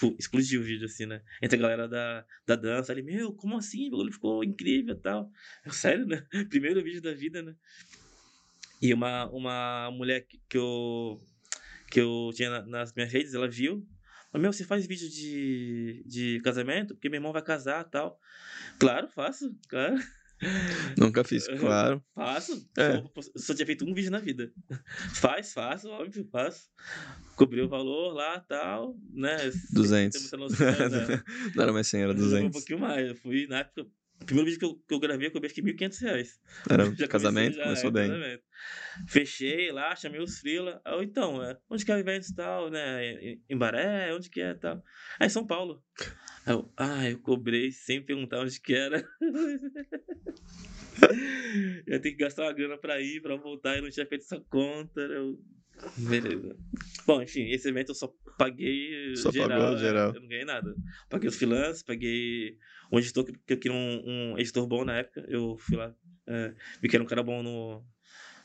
[0.03, 1.23] Tipo, explodiu o vídeo, assim, né?
[1.41, 3.87] Entre a galera da, da dança ali, meu, como assim?
[3.89, 5.31] O bagulho ficou incrível e tal.
[5.71, 6.27] Sério, né?
[6.51, 7.55] Primeiro vídeo da vida, né?
[8.81, 11.21] E uma, uma mulher que eu,
[11.91, 13.87] que eu tinha na- nas minhas redes, ela viu.
[14.35, 16.95] Meu, você faz vídeo de, de casamento?
[16.95, 18.19] Porque meu irmão vai casar e tal.
[18.81, 19.97] Claro, faço, claro.
[20.99, 22.03] Nunca fiz, claro.
[22.15, 22.69] Faço.
[22.77, 22.97] É.
[22.97, 24.53] Só, só tinha feito um vídeo na vida.
[25.15, 26.69] Faz, faço, óbvio, faço.
[27.37, 29.39] Cobriu o valor lá tal, né?
[29.51, 30.13] Sem 200.
[30.31, 31.23] ter muita noção, né?
[31.55, 32.53] Não era mais 100, era Eu joguei Um 200.
[32.53, 33.09] pouquinho mais.
[33.09, 33.87] Eu fui, na época,
[34.23, 36.41] O primeiro vídeo que eu, que eu gravei, eu cobrei acho que 1.500 reais.
[36.71, 38.09] Era Já comecei casamento, já, começou é, bem.
[38.09, 38.43] casamento.
[39.09, 40.81] Fechei lá, chamei os frila.
[40.87, 43.39] Eu, então, é, onde que é o evento e tal, né?
[43.49, 44.83] Em- Baré, onde que é e tal?
[45.19, 45.83] Aí, São Paulo.
[46.47, 49.05] Aí eu, ah, eu cobrei sem perguntar onde que era.
[51.87, 54.41] eu tenho que gastar uma grana pra ir, pra voltar, eu não tinha feito essa
[54.49, 55.01] conta.
[55.01, 55.39] Eu...
[55.97, 56.57] Beleza.
[57.07, 59.49] Bom, enfim, esse evento eu só paguei Só geral.
[59.61, 60.15] pagou é, geral.
[60.15, 60.75] Eu não ganhei nada.
[61.09, 62.57] Paguei os freelancers, paguei
[62.93, 65.25] um editor, que que eu queria um, um editor bom na época.
[65.27, 65.95] Eu fui lá,
[66.27, 67.83] é, vi que era um cara bom no,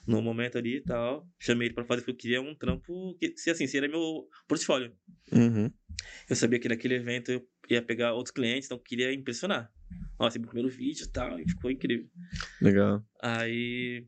[0.07, 1.27] no momento ali e tal.
[1.37, 4.27] Chamei ele pra fazer o que eu queria, um trampo que, se assim, seria meu
[4.47, 4.95] portfólio.
[5.31, 5.69] Uhum.
[6.29, 9.71] Eu sabia que naquele evento eu ia pegar outros clientes, então eu queria impressionar.
[10.17, 12.09] Nossa, meu primeiro vídeo e tal, e ficou incrível.
[12.61, 13.05] Legal.
[13.21, 14.07] Aí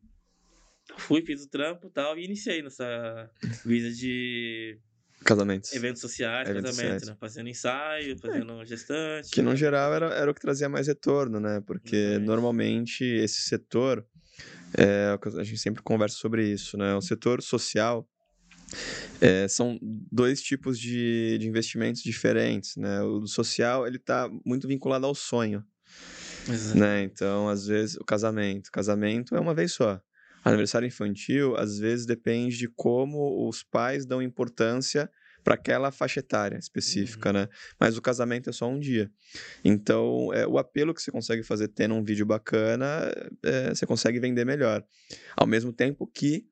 [0.97, 3.30] fui, fiz o trampo e tal, e iniciei nessa
[3.65, 4.80] vida de
[5.23, 5.73] Casamentos.
[5.73, 7.10] eventos sociais, Eventos casamento, sociais.
[7.10, 7.17] né?
[7.19, 9.29] Fazendo ensaio, fazendo gestante.
[9.32, 11.62] Que no geral era, era o que trazia mais retorno, né?
[11.65, 12.25] Porque Exatamente.
[12.27, 14.05] normalmente esse setor,
[14.77, 16.95] é, o a gente sempre conversa sobre isso, né?
[16.95, 18.08] O setor social
[19.19, 23.01] é, são dois tipos de, de investimentos diferentes, né?
[23.01, 25.63] O social, ele tá muito vinculado ao sonho,
[26.47, 26.77] Exato.
[26.79, 27.03] né?
[27.03, 28.71] Então, às vezes, o casamento.
[28.71, 30.01] Casamento é uma vez só.
[30.43, 35.10] Aniversário infantil, às vezes, depende de como os pais dão importância
[35.43, 37.47] para aquela faixa etária específica, né?
[37.80, 39.10] Mas o casamento é só um dia.
[39.63, 43.12] Então, é, o apelo que você consegue fazer tendo um vídeo bacana,
[43.43, 44.84] é, você consegue vender melhor.
[45.36, 46.45] Ao mesmo tempo que,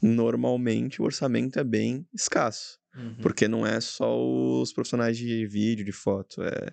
[0.00, 2.78] normalmente, o orçamento é bem escasso.
[2.96, 3.16] Uhum.
[3.22, 6.42] Porque não é só os profissionais de vídeo, de foto.
[6.42, 6.68] É,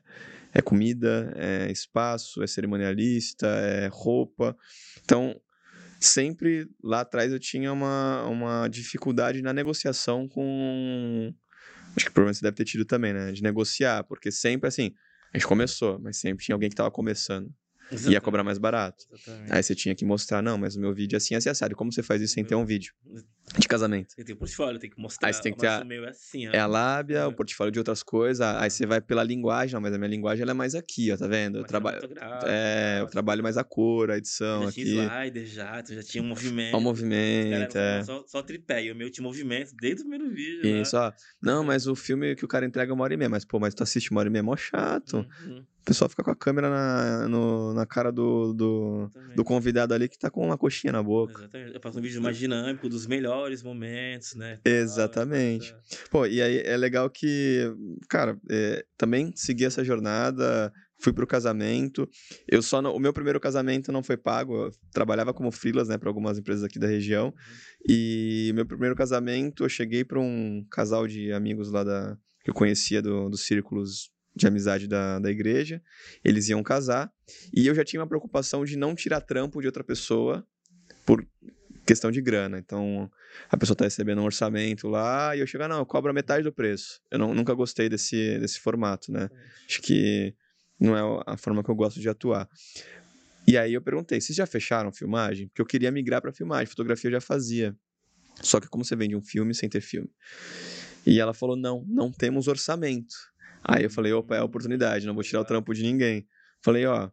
[0.54, 4.56] é comida, é espaço, é cerimonialista, é roupa.
[5.04, 5.40] Então,
[6.02, 11.34] sempre lá atrás eu tinha uma, uma dificuldade na negociação com.
[11.96, 13.32] Acho que provavelmente você deve ter tido também, né?
[13.32, 14.94] De negociar, porque sempre assim.
[15.34, 17.46] A gente começou, mas sempre tinha alguém que estava começando.
[17.46, 18.22] Ia Exatamente.
[18.22, 19.06] cobrar mais barato.
[19.12, 19.54] Exatamente.
[19.54, 21.76] Aí você tinha que mostrar, não, mas o meu vídeo é assim, assim, assado.
[21.76, 22.94] Como você faz isso sem ter um vídeo
[23.58, 24.16] de casamento?
[24.16, 25.28] Tem que ter portfólio, tem que mostrar.
[25.28, 26.52] Aí você tem que "Ó, ter a- o meu é assim, ó.
[26.52, 27.34] É a lábia, o É.
[27.34, 28.42] portfólio de outras coisas.
[28.42, 31.18] Aí você vai pela linguagem, não, mas a minha linguagem ela é mais aqui, ó,
[31.18, 31.58] tá vendo?
[31.60, 32.00] Eu trabalho.
[32.46, 34.84] É, eu tal, trabalho mais a cor, a edição Já aqui.
[34.84, 36.74] tinha slider já, tu já tinha um movimento.
[36.74, 38.04] O Os movimento, caras é.
[38.04, 40.64] só, só tripé, e o meu tinha movimento desde o primeiro vídeo.
[40.64, 40.82] né?
[40.82, 41.12] Isso, ó.
[41.42, 43.30] Não, mas o filme que o cara entrega é uma hora e meia.
[43.30, 45.26] Mas, pô, mas tu assiste uma hora e meia, é mó chato.
[45.46, 49.96] Uhum, O pessoal fica com a câmera na, no- na cara do, do, do convidado
[49.96, 51.40] ali que tá com uma coxinha na boca.
[51.42, 51.74] Exatamente.
[51.74, 53.32] Eu faço um vídeo mais dinâmico, dos melhores
[53.64, 54.60] momentos, né?
[54.64, 55.76] tal, Exatamente.
[56.10, 57.72] Pô, e aí é legal que,
[58.10, 62.08] cara, é, também segui essa jornada, fui pro casamento.
[62.48, 65.98] Eu só não, o meu primeiro casamento não foi pago, eu trabalhava como freelas, né,
[65.98, 67.34] para algumas empresas aqui da região.
[67.88, 72.54] E meu primeiro casamento, eu cheguei para um casal de amigos lá da que eu
[72.56, 75.82] conhecia do, dos círculos de amizade da, da igreja.
[76.24, 77.12] Eles iam casar
[77.54, 80.46] e eu já tinha uma preocupação de não tirar trampo de outra pessoa
[81.06, 81.26] por
[81.86, 82.58] questão de grana.
[82.60, 83.10] Então,
[83.50, 86.14] a pessoa tá recebendo um orçamento lá e eu chego, ah, não, eu cobro a
[86.14, 87.02] metade do preço.
[87.10, 89.30] Eu não- nunca gostei desse, desse formato, né?
[89.68, 90.34] Acho que
[90.80, 92.48] não é a forma que eu gosto de atuar.
[93.48, 95.48] E aí eu perguntei, vocês já fecharam filmagem?
[95.48, 97.76] Porque eu queria migrar para filmagem, fotografia eu já fazia.
[98.42, 100.10] Só que como você vende um filme sem ter filme?
[101.06, 103.14] E ela falou, não, não temos orçamento.
[103.64, 106.28] Aí eu falei, opa, é a oportunidade, não vou tirar o trampo de ninguém.
[106.64, 107.10] Falei, ó.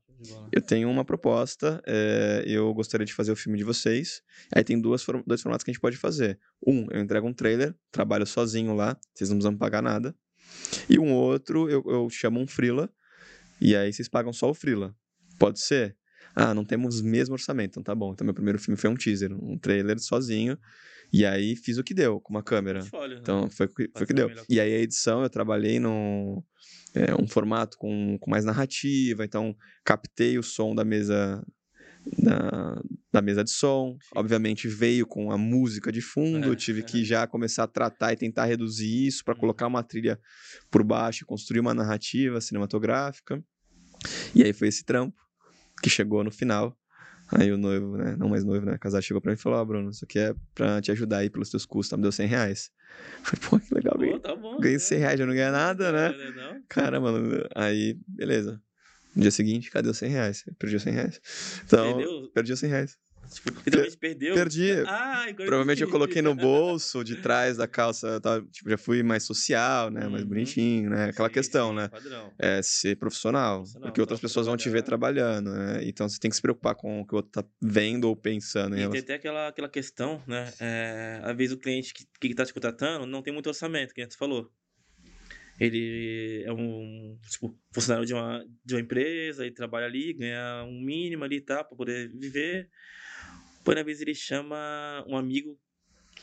[0.52, 4.22] Eu tenho uma proposta, é, eu gostaria de fazer o filme de vocês.
[4.54, 6.38] Aí tem duas, dois formatos que a gente pode fazer.
[6.66, 10.14] Um, eu entrego um trailer, trabalho sozinho lá, vocês não precisam pagar nada.
[10.88, 12.88] E um outro, eu, eu chamo um freela,
[13.60, 14.94] e aí vocês pagam só o freela.
[15.38, 15.96] Pode ser?
[16.34, 18.12] Ah, não temos mesmo orçamento, então tá bom.
[18.12, 20.58] Então meu primeiro filme foi um teaser, um trailer sozinho.
[21.12, 22.80] E aí fiz o que deu, com uma câmera.
[22.80, 23.20] Portfólio, né?
[23.22, 24.28] Então foi, o que- foi o que deu.
[24.48, 26.42] E aí a edição eu trabalhei num
[26.94, 31.44] é, um formato com, com mais narrativa, então captei o som da mesa
[32.22, 32.80] da,
[33.12, 33.96] da mesa de som.
[34.14, 36.82] Obviamente veio com a música de fundo, eu É, tive é.
[36.82, 39.40] que já começar a tratar e tentar reduzir isso para Uhum.
[39.40, 40.18] colocar uma trilha
[40.70, 43.42] por baixo, construir uma narrativa cinematográfica.
[44.34, 45.16] E aí foi esse trampo
[45.82, 46.77] que chegou no final.
[47.30, 48.16] Aí o noivo, né?
[48.16, 48.78] Não mais noivo, né?
[48.78, 51.30] Casado chegou pra mim e falou: Ó, Bruno, isso aqui é pra te ajudar aí
[51.30, 51.96] pelos teus custos.
[51.96, 52.70] Me deu 100 reais.
[53.22, 54.58] Falei, pô, que legal, Pô, tá bom.
[54.58, 54.78] ganhei né?
[54.80, 56.06] 100 reais, já não ganha nada, né?
[56.08, 56.62] É, Não?
[56.68, 57.46] Caramba, mano.
[57.54, 58.60] Aí, beleza.
[59.14, 60.44] No dia seguinte, cadê os 100 reais?
[60.58, 61.20] Perdi os 100 reais.
[61.66, 62.30] Então, Perdeu?
[62.32, 62.96] perdi os 100 reais.
[63.28, 63.52] Tipo,
[63.98, 64.34] perdeu?
[64.34, 64.72] Perdi.
[64.86, 68.20] Ah, Provavelmente eu coloquei no bolso de trás da calça.
[68.50, 70.08] tipo, já fui mais social, né?
[70.08, 70.28] Mais Uhum.
[70.28, 71.06] bonitinho, né?
[71.06, 71.88] Aquela Sim, questão, sim, né?
[71.88, 72.32] Padrão.
[72.38, 73.58] É ser profissional.
[73.58, 75.80] Profissional, porque outras pessoas vão te ver trabalhando, né?
[75.82, 78.76] Então você tem que se preocupar com o que o outro tá vendo ou pensando
[78.78, 80.50] E tem até aquela, aquela questão, né?
[80.60, 84.00] É, às vezes o cliente que, que tá te contratando não tem muito orçamento, que
[84.00, 84.50] a gente falou.
[85.60, 90.80] ele é um tipo, funcionário de uma, de uma empresa, ele trabalha ali, ganha um
[90.80, 92.68] mínimo ali, tá, para poder viver.
[93.68, 95.58] Porém, às vezes ele chama um amigo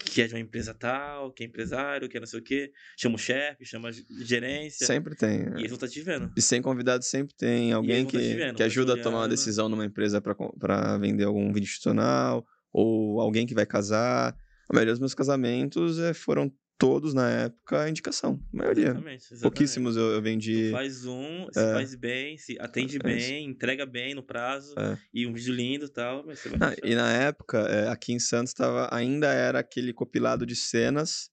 [0.04, 2.72] que é de uma empresa tal, que é empresário, que é não sei o quê,
[2.98, 3.92] chama o chefe, chama a
[4.24, 4.86] gerência.
[4.86, 5.42] Sempre tem.
[5.56, 6.32] E eles vão estar te vendo.
[6.36, 9.86] E sem convidado sempre tem alguém que, vendo, que ajuda a tomar uma decisão numa
[9.86, 14.36] empresa para vender algum vídeo institucional, ou alguém que vai casar.
[14.68, 18.40] A maioria dos meus casamentos é, foram todos na época indicação.
[18.54, 18.86] A maioria.
[18.86, 19.42] Exatamente, exatamente.
[19.42, 20.68] Pouquíssimos eu, eu vendi.
[20.68, 21.74] Tu faz um, se é.
[21.74, 24.98] faz bem, se atende é bem, entrega bem no prazo é.
[25.14, 28.90] e um vídeo lindo tal, mas ah, E na época, é, aqui em Santos tava,
[28.92, 31.30] ainda era aquele compilado de cenas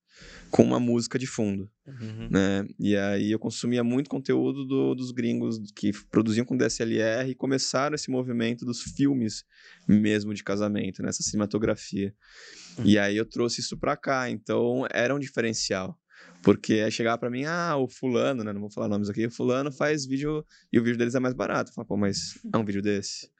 [0.51, 2.29] com uma música de fundo, uhum.
[2.31, 2.67] né?
[2.79, 7.95] E aí eu consumia muito conteúdo do, dos gringos que produziam com DSLR e começaram
[7.95, 9.45] esse movimento dos filmes
[9.89, 11.31] mesmo de casamento, nessa né?
[11.31, 12.15] cinematografia.
[12.85, 15.99] E aí eu trouxe isso para cá, então era um diferencial.
[16.43, 18.53] Porque aí chegava para mim, ah, o fulano, né?
[18.53, 21.35] Não vou falar nomes aqui, o fulano faz vídeo e o vídeo deles é mais
[21.35, 21.71] barato.
[21.71, 23.31] Eu falo, pô, mas é um vídeo desse?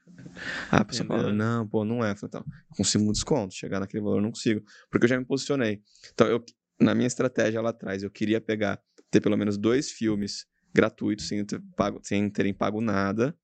[0.71, 2.13] Ah, a pessoa fala, não, pô, não é.
[2.13, 2.45] Eu falo, então,
[2.77, 4.63] consigo um desconto, chegar naquele valor eu não consigo.
[4.91, 5.83] Porque eu já me posicionei.
[6.13, 6.45] Então, eu,
[6.81, 11.45] na minha estratégia lá atrás, eu queria pegar, ter pelo menos dois filmes gratuitos, sem,
[11.45, 13.37] ter pago, sem terem pago nada,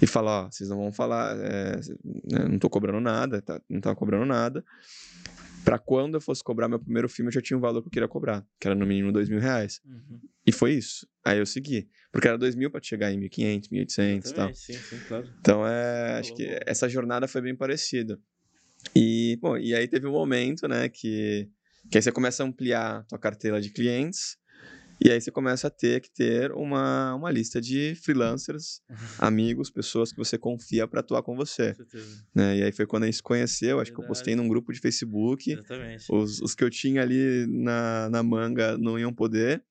[0.00, 1.80] e falar, ó, vocês não vão falar, é,
[2.48, 4.64] não tô cobrando nada, tá, não tava cobrando nada.
[5.62, 7.92] Para quando eu fosse cobrar meu primeiro filme, eu já tinha um valor que eu
[7.92, 9.80] queria cobrar, que era no mínimo dois mil reais.
[9.84, 10.18] Uhum.
[10.46, 11.06] E foi isso.
[11.22, 11.86] Aí eu segui.
[12.10, 14.54] Porque era dois mil para chegar em 1.500, 1.800 e tal.
[14.54, 15.28] Sim, sim, claro.
[15.38, 18.18] Então, é, acho que essa jornada foi bem parecida.
[18.96, 21.46] E, bom, e aí teve um momento, né, que,
[21.90, 24.39] que aí você começa a ampliar a tua carteira de clientes
[25.02, 28.82] e aí você começa a ter que ter uma, uma lista de freelancers,
[29.18, 31.74] amigos, pessoas que você confia para atuar com você.
[32.34, 32.58] Né?
[32.58, 33.94] E aí foi quando a gente se conheceu, acho Verdade.
[33.94, 35.52] que eu postei num grupo de Facebook.
[35.52, 36.04] Exatamente.
[36.10, 39.62] Os, os que eu tinha ali na, na manga não iam poder.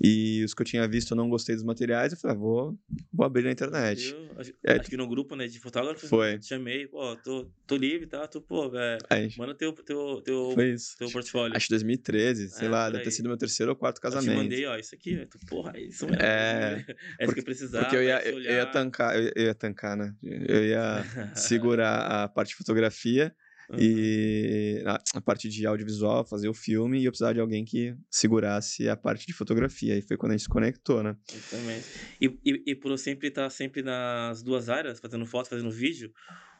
[0.00, 2.78] E os que eu tinha visto eu não gostei dos materiais, eu falei, ah, vou,
[3.12, 4.10] vou abrir na internet.
[4.10, 6.38] Eu, acho, aí, acho que no grupo né, de fotógrafos, foi.
[6.38, 8.26] Te chamei, pô, tô, tô livre, tá?
[8.26, 9.00] Tu, pô, velho,
[9.36, 10.96] manda teu, teu, teu, foi isso.
[10.98, 11.56] teu portfólio.
[11.56, 14.30] Acho 2013, sei é, lá, deve ter sido meu terceiro ou quarto casamento.
[14.30, 16.22] Eu te mandei, ó, isso aqui, tu, porra, é isso mesmo.
[16.22, 16.84] É,
[17.18, 17.84] é isso que eu precisava.
[17.84, 20.14] Porque eu ia, eu, eu ia tancar, eu, eu ia tancar, né?
[20.22, 23.34] Eu ia segurar a parte de fotografia
[23.72, 23.78] Uhum.
[23.80, 27.96] E a, a, parte de audiovisual, fazer o filme, e eu precisava de alguém que
[28.10, 29.96] segurasse a parte de fotografia.
[29.96, 31.16] E foi quando a gente se conectou, né?
[31.32, 31.86] Exatamente.
[32.20, 36.12] E, e, por eu sempre estar sempre nas duas áreas, fazendo foto, fazendo vídeo,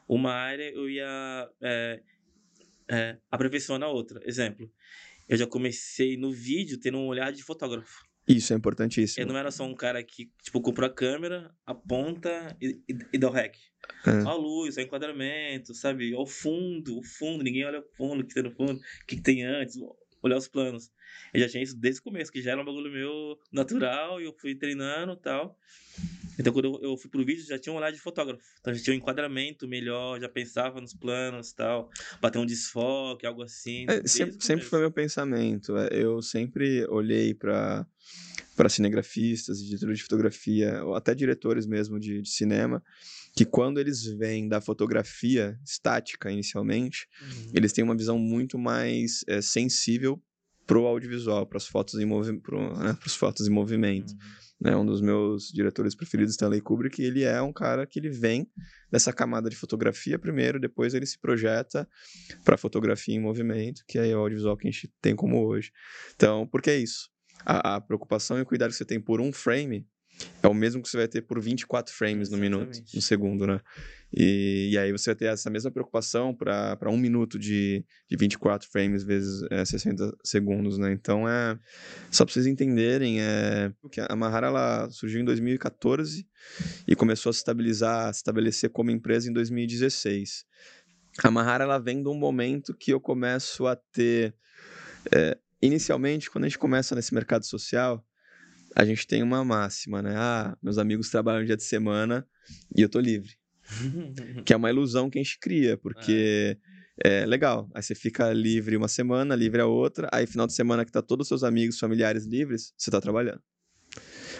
[0.09, 2.01] uma área eu ia é,
[2.88, 3.18] é,
[3.79, 4.20] na outra.
[4.25, 4.70] Exemplo,
[5.29, 8.05] eu já comecei no vídeo tendo um olhar de fotógrafo.
[8.26, 9.22] Isso é importantíssimo.
[9.22, 13.18] Eu não era só um cara que, tipo, compra a câmera, aponta e, e, e
[13.18, 13.56] dá o rec.
[14.06, 14.11] É.
[14.11, 16.14] A luz, o enquadramento, sabe?
[16.14, 19.20] Ao fundo, o fundo, ninguém olha o fundo, o que tem no fundo, o que
[19.20, 19.76] tem antes,
[20.22, 20.90] olhar os planos.
[21.35, 24.24] Eu já tinha isso desde o começo, que já era um bagulho meu natural, e
[24.24, 25.58] eu fui treinando e tal.
[26.42, 28.42] Então, quando eu, eu fui pro vídeo, já tinha um olhar de fotógrafo.
[28.61, 31.90] Então, já tinha um enquadramento melhor, já pensava nos planos e tal,
[32.31, 33.87] ter um desfoque, algo assim.
[33.88, 35.76] É, sempre, sempre foi meu pensamento.
[35.76, 37.87] É, eu sempre olhei para
[38.55, 42.83] para cinegrafistas, diretores de fotografia, ou até diretores mesmo de, de, cinema,
[43.35, 47.52] que quando eles vêm da fotografia estática inicialmente, uhum.
[47.55, 50.22] eles têm uma visão muito mais é, sensível
[50.66, 54.12] para o audiovisual, para as fotos em movimento, né, fotos em movimento.
[54.12, 54.18] Uhum.
[54.62, 58.48] Né, um dos meus diretores preferidos, Stanley Kubrick, ele é um cara que ele vem
[58.92, 61.88] dessa camada de fotografia primeiro, depois ele se projeta
[62.44, 65.72] para fotografia em movimento, que é o audiovisual que a gente tem como hoje.
[66.14, 67.11] Então, por que isso?
[67.44, 69.85] A, a preocupação e o cuidado que você tem por um frame
[70.42, 72.50] é o mesmo que você vai ter por 24 frames Exatamente.
[72.50, 73.61] no minuto, no segundo, né?
[74.14, 78.68] E, e, aí você vai ter essa mesma preocupação para um minuto de, de 24
[78.68, 80.92] frames vezes é, 60 segundos, né?
[80.92, 81.58] Então é
[82.11, 86.26] só para vocês entenderem, é que a Mahara ela surgiu em 2014
[86.87, 90.44] e começou a se estabilizar, a se estabelecer como empresa em 2016.
[91.22, 94.35] A Mahara ela vem de um momento que eu começo a ter
[95.11, 98.04] é, inicialmente quando a gente começa nesse mercado social
[98.74, 100.14] a gente tem uma máxima, né?
[100.16, 102.26] Ah, meus amigos trabalham dia de semana
[102.76, 103.32] e eu tô livre.
[104.44, 106.58] que é uma ilusão que a gente cria, porque
[107.02, 107.22] é.
[107.22, 107.26] é.
[107.26, 107.70] legal.
[107.74, 111.02] Aí você fica livre uma semana, livre a outra, aí final de semana que tá
[111.02, 113.40] todos os seus amigos, familiares livres, você tá trabalhando.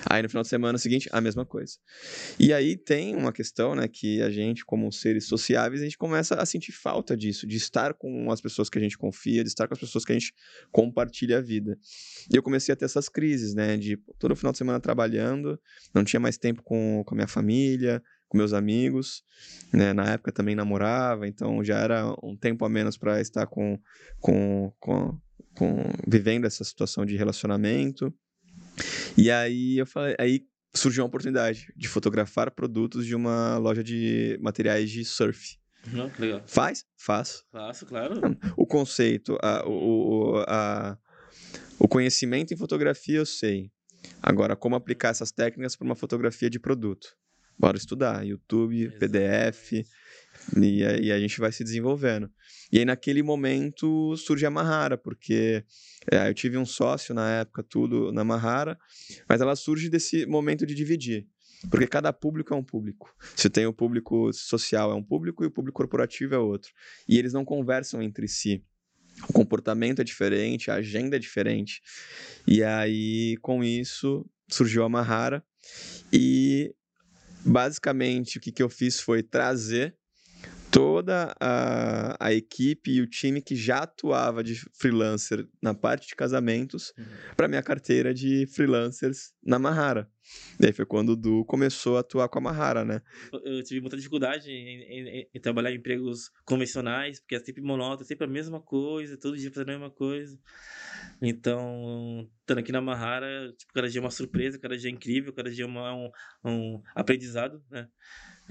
[0.09, 1.75] Aí no final de semana seguinte, a mesma coisa.
[2.39, 6.35] E aí tem uma questão, né, que a gente, como seres sociáveis, a gente começa
[6.35, 9.69] a sentir falta disso, de estar com as pessoas que a gente confia, de estar
[9.69, 10.33] com as pessoas que a gente
[10.71, 11.79] compartilha a vida.
[12.33, 15.59] E eu comecei a ter essas crises, né, de todo final de semana trabalhando,
[15.95, 19.23] não tinha mais tempo com, com a minha família, com meus amigos,
[19.71, 19.93] né?
[19.93, 23.79] Na época também namorava, então já era um tempo a menos para estar com,
[24.19, 25.19] com, com,
[25.55, 28.11] com vivendo essa situação de relacionamento.
[29.17, 30.43] E aí eu falei, aí
[30.75, 35.59] surgiu uma oportunidade de fotografar produtos de uma loja de materiais de surf.
[35.93, 36.43] Não, que legal.
[36.47, 36.85] Faz?
[36.97, 37.45] Faço.
[37.51, 38.21] Faço, claro.
[38.57, 40.97] O conceito, a, o, o, a,
[41.79, 43.71] o conhecimento em fotografia eu sei.
[44.23, 47.09] Agora, como aplicar essas técnicas para uma fotografia de produto?
[47.59, 48.27] Bora estudar.
[48.27, 49.85] YouTube, PDF,
[50.61, 52.31] e aí a gente vai se desenvolvendo.
[52.71, 55.65] E aí, naquele momento, surge a Mahara, porque
[56.11, 58.79] é, eu tive um sócio na época, tudo na Mahara,
[59.29, 61.27] mas ela surge desse momento de dividir.
[61.71, 63.15] Porque cada público é um público.
[63.37, 66.73] Se tem o público social é um público e o público corporativo é outro.
[67.09, 68.65] E eles não conversam entre si.
[69.29, 71.81] O comportamento é diferente, a agenda é diferente.
[72.47, 75.45] E aí, com isso, surgiu a Mahara.
[76.13, 76.75] E
[77.45, 79.95] basicamente o que, que eu fiz foi trazer
[80.73, 86.17] toda a, a equipe e o time que já atuava de freelancer na parte de
[86.17, 87.05] casamentos uhum.
[87.37, 90.11] para minha carteira de freelancers na Mahara.
[90.59, 93.03] E aí foi quando o Du começou a atuar com a Mahara, né?
[93.45, 98.07] Eu tive muita dificuldade em, em, em trabalhar em empregos convencionais, porque é sempre monótono,
[98.07, 100.39] sempre a mesma coisa, todo dia fazendo a mesma coisa.
[101.21, 105.35] Então, estando aqui na Mahara, tipo, cada dia é uma surpresa, cada dia é incrível,
[105.35, 106.11] cada dia é uma, um,
[106.45, 107.89] um aprendizado, né?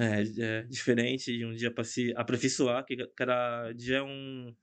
[0.02, 4.54] É, é diferente de um dia para se aperfeiçoar, que cada dia é um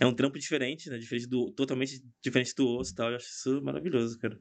[0.00, 0.98] é um trampo diferente, né?
[0.98, 3.10] Diferente do totalmente diferente do osso, tal.
[3.10, 4.36] Eu acho isso maravilhoso, cara.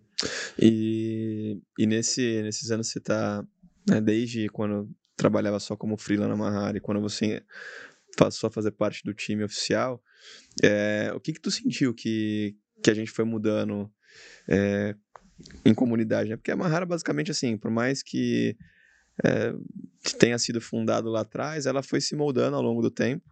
[0.60, 3.46] E, e nesse nesses anos você tá,
[3.88, 7.44] né, desde quando trabalhava só como freela na Mahara e quando você
[8.18, 10.02] passou a fazer parte do time oficial,
[10.64, 13.92] é, o que que tu sentiu que que a gente foi mudando
[14.50, 14.96] é,
[15.64, 16.36] em comunidade, né?
[16.36, 18.58] Porque a Mahara basicamente assim, por mais que
[19.24, 19.54] é,
[20.18, 23.24] tenha sido fundado lá atrás, ela foi se moldando ao longo do tempo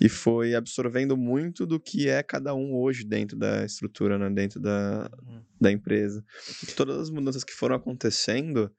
[0.00, 4.30] e foi absorvendo muito do que é cada um hoje dentro da estrutura, né?
[4.30, 5.42] dentro da, uhum.
[5.60, 6.24] da empresa.
[6.76, 8.72] Todas as mudanças que foram acontecendo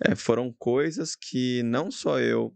[0.00, 2.54] é, foram coisas que não só eu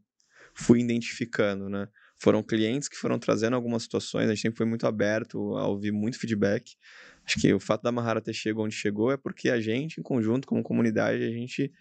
[0.55, 1.89] fui identificando, né?
[2.19, 5.91] Foram clientes que foram trazendo algumas situações, a gente sempre foi muito aberto a ouvir
[5.91, 6.77] muito feedback.
[7.25, 10.03] Acho que o fato da Mahara ter chegado onde chegou é porque a gente, em
[10.03, 11.73] conjunto, como comunidade, a gente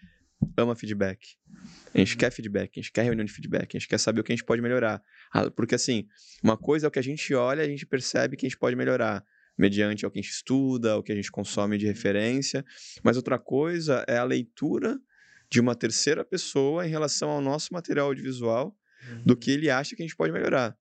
[0.58, 1.38] ama feedback.
[1.93, 2.19] A gente uhum.
[2.19, 4.36] quer feedback, a gente quer reunião de feedback, a gente quer saber o que a
[4.36, 5.01] gente pode melhorar.
[5.34, 6.08] Ah, porque, assim,
[6.43, 8.75] uma coisa é o que a gente olha, a gente percebe que a gente pode
[8.75, 9.23] melhorar,
[9.58, 12.65] mediante o que a gente estuda, o que a gente consome de referência.
[13.04, 14.97] Mas outra coisa é a leitura
[15.49, 18.75] de uma terceira pessoa em relação ao nosso material audiovisual,
[19.25, 20.77] do que ele acha que a gente pode melhorar.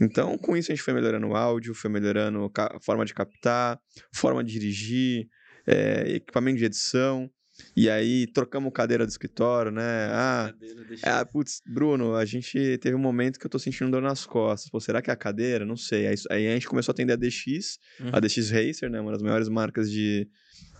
[0.00, 3.80] Então, com isso, a gente foi melhorando o áudio, foi melhorando a forma de captar,
[4.12, 5.28] forma de dirigir,
[5.66, 7.30] é, equipamento de edição.
[7.74, 10.08] E aí trocamos cadeira do escritório, né?
[10.10, 10.54] Ah,
[11.02, 14.70] é, putz, Bruno, a gente teve um momento que eu tô sentindo dor nas costas.
[14.70, 15.64] Pô, será que é a cadeira?
[15.64, 16.06] Não sei.
[16.06, 18.10] Aí, aí a gente começou a atender a DX, uhum.
[18.12, 19.00] a DX Racer, né?
[19.00, 20.28] Uma das maiores marcas de,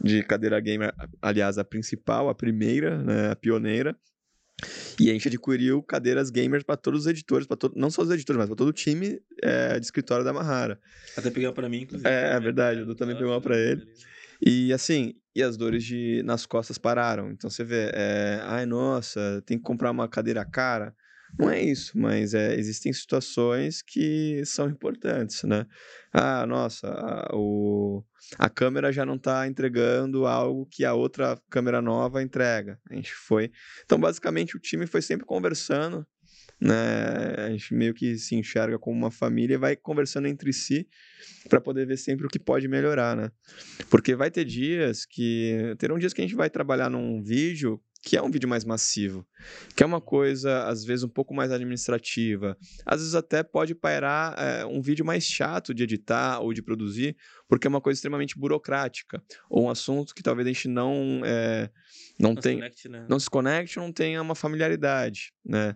[0.03, 0.95] de cadeira gamer.
[1.21, 3.31] Aliás, a principal, a primeira, né?
[3.31, 3.97] A pioneira.
[4.99, 8.39] E a gente adquiriu cadeiras gamers para todos os editores, para não só os editores,
[8.39, 10.81] mas para todo o time é, de escritório da Mahara.
[11.15, 12.09] Até pegar para mim, inclusive.
[12.09, 13.87] É, é verdade, eu também peguei uma para ele.
[14.41, 17.31] E assim, e as dores de, nas costas pararam.
[17.31, 20.97] Então você vê, é, ai nossa, tem que comprar uma cadeira cara.
[21.39, 25.67] Não é isso, mas é, existem situações que são importantes, né?
[26.11, 28.03] Ah, nossa, a, o,
[28.39, 32.81] a câmera já não está entregando algo que a outra câmera nova entrega.
[32.89, 33.53] A gente foi.
[33.85, 36.07] Então, basicamente, o time foi sempre conversando
[36.61, 36.75] né?
[37.39, 40.89] A gente meio que se enxerga como uma família e vai conversando entre si
[41.49, 43.31] para poder ver sempre o que pode melhorar, né?
[43.91, 48.17] Porque vai ter dias que terão dias que a gente vai trabalhar num vídeo que
[48.17, 49.27] é um vídeo mais massivo,
[49.75, 52.57] que é uma coisa, às vezes, um pouco mais administrativa.
[52.87, 57.17] Às vezes até pode pairar é, um vídeo mais chato de editar ou de produzir,
[57.49, 61.69] porque é uma coisa extremamente burocrática, ou um assunto que talvez a gente não, é,
[62.17, 63.07] não, não, tem, se conecte, né?
[63.11, 65.75] não se conecte, não tenha uma familiaridade, né?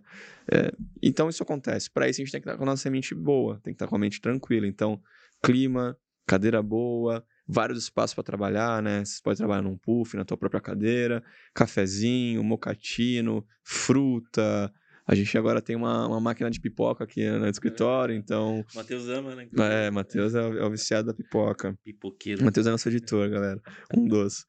[0.53, 1.91] É, então isso acontece.
[1.91, 3.89] Para isso a gente tem que estar com a nossa mente boa, tem que estar
[3.89, 4.69] com a mente tranquila.
[4.69, 5.03] Então,
[5.43, 9.05] clima, cadeira boa, vários espaços para trabalhar, né?
[9.05, 11.23] Você pode trabalhar num puff, na tua própria cadeira,
[11.55, 14.73] cafezinho, mocatino, fruta,
[15.11, 18.65] a gente agora tem uma, uma máquina de pipoca aqui no escritório, então.
[18.73, 19.49] Matheus ama, né?
[19.59, 21.77] É, Matheus é, é, o viciado da pipoca.
[21.85, 22.45] Pipoqueiro.
[22.45, 23.61] Matheus é nosso editor, galera.
[23.93, 24.45] Um doce.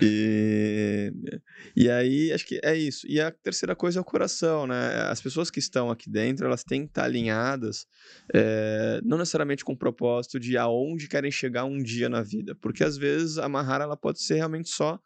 [0.00, 1.12] E,
[1.76, 3.06] e aí, acho que é isso.
[3.06, 5.02] E a terceira coisa é o coração, né?
[5.10, 7.84] As pessoas que estão aqui dentro, elas têm que estar alinhadas,
[8.32, 12.54] é, não necessariamente com o propósito de aonde querem chegar um dia na vida.
[12.62, 14.98] Porque às vezes a Mahara ela pode ser realmente só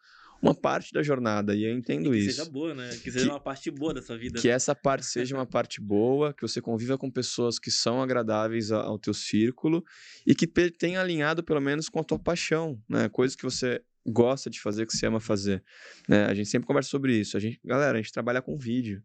[0.43, 2.29] uma parte da jornada, e eu entendo que isso.
[2.29, 2.91] Que seja boa, né?
[2.91, 4.41] Que seja que, uma parte boa da sua vida.
[4.41, 8.73] Que essa parte seja uma parte boa, que você conviva com pessoas que são agradáveis
[8.73, 9.85] ao teu círculo
[10.27, 13.09] e que tenha alinhado pelo menos com a tua paixão, né?
[13.09, 15.63] Coisas que você gosta de fazer, que você ama fazer.
[16.09, 16.25] Né?
[16.25, 17.37] A gente sempre conversa sobre isso.
[17.37, 19.03] A gente, galera, a gente trabalha com vídeo.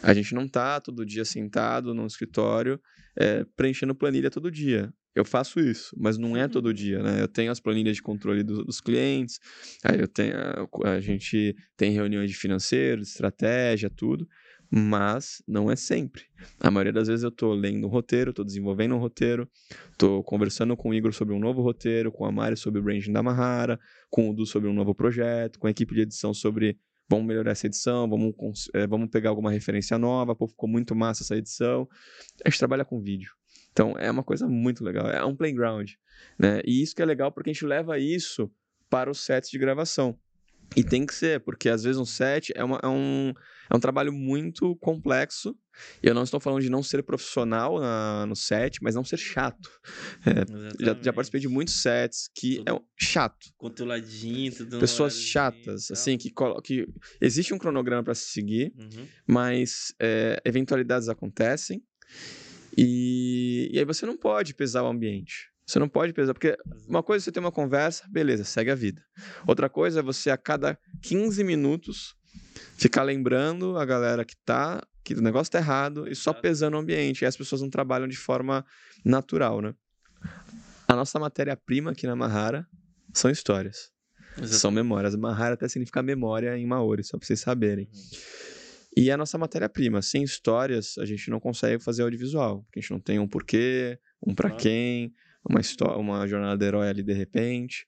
[0.00, 2.80] A gente não tá todo dia sentado num escritório
[3.16, 4.92] é, preenchendo planilha todo dia.
[5.14, 7.22] Eu faço isso, mas não é todo dia, né?
[7.22, 9.40] Eu tenho as planilhas de controle do, dos clientes,
[9.84, 14.28] aí eu tenho a, a gente tem reuniões de financeiro, de estratégia, tudo
[14.70, 16.24] mas não é sempre.
[16.60, 19.48] A maioria das vezes eu estou lendo um roteiro, estou desenvolvendo um roteiro,
[19.92, 23.12] estou conversando com o Igor sobre um novo roteiro, com a Mari sobre o branding
[23.12, 23.80] da Mahara,
[24.10, 26.78] com o Du sobre um novo projeto, com a equipe de edição sobre
[27.08, 28.34] vamos melhorar essa edição, vamos,
[28.74, 31.88] é, vamos pegar alguma referência nova, pô, ficou muito massa essa edição.
[32.44, 33.37] A gente trabalha com vídeo.
[33.78, 35.92] Então é uma coisa muito legal, é um playground.
[36.36, 36.60] Né?
[36.64, 38.50] E isso que é legal porque a gente leva isso
[38.90, 40.18] para os sets de gravação.
[40.76, 43.32] E tem que ser, porque às vezes um set é, uma, é, um,
[43.70, 45.56] é um trabalho muito complexo.
[46.02, 49.16] E eu não estou falando de não ser profissional na, no set, mas não ser
[49.16, 49.70] chato.
[50.26, 53.46] É, já, já, participei de muitos sets que tudo é chato.
[53.56, 56.32] Controladinho, tudo Pessoas chatas, assim, que,
[56.64, 56.84] que
[57.20, 59.06] existe um cronograma para se seguir, uhum.
[59.24, 61.80] mas é, eventualidades acontecem.
[62.76, 65.50] E, e aí você não pode pesar o ambiente.
[65.66, 66.56] Você não pode pesar, porque
[66.88, 69.02] uma coisa é você ter uma conversa, beleza, segue a vida.
[69.46, 72.16] Outra coisa é você a cada 15 minutos
[72.78, 76.78] ficar lembrando a galera que tá, que o negócio tá errado e só pesando o
[76.78, 77.22] ambiente.
[77.22, 78.64] E as pessoas não trabalham de forma
[79.04, 79.74] natural, né?
[80.86, 82.66] A nossa matéria-prima aqui na Mahara
[83.12, 83.90] são histórias.
[84.32, 84.60] Exatamente.
[84.60, 85.14] São memórias.
[85.16, 87.90] Mahara até significa memória em Maori, só pra vocês saberem.
[87.92, 88.57] Uhum.
[88.98, 90.02] E a nossa matéria-prima.
[90.02, 92.64] Sem histórias, a gente não consegue fazer audiovisual.
[92.64, 95.14] Porque a gente não tem um porquê, um para quem,
[95.48, 97.86] uma, história, uma jornada herói ali de repente.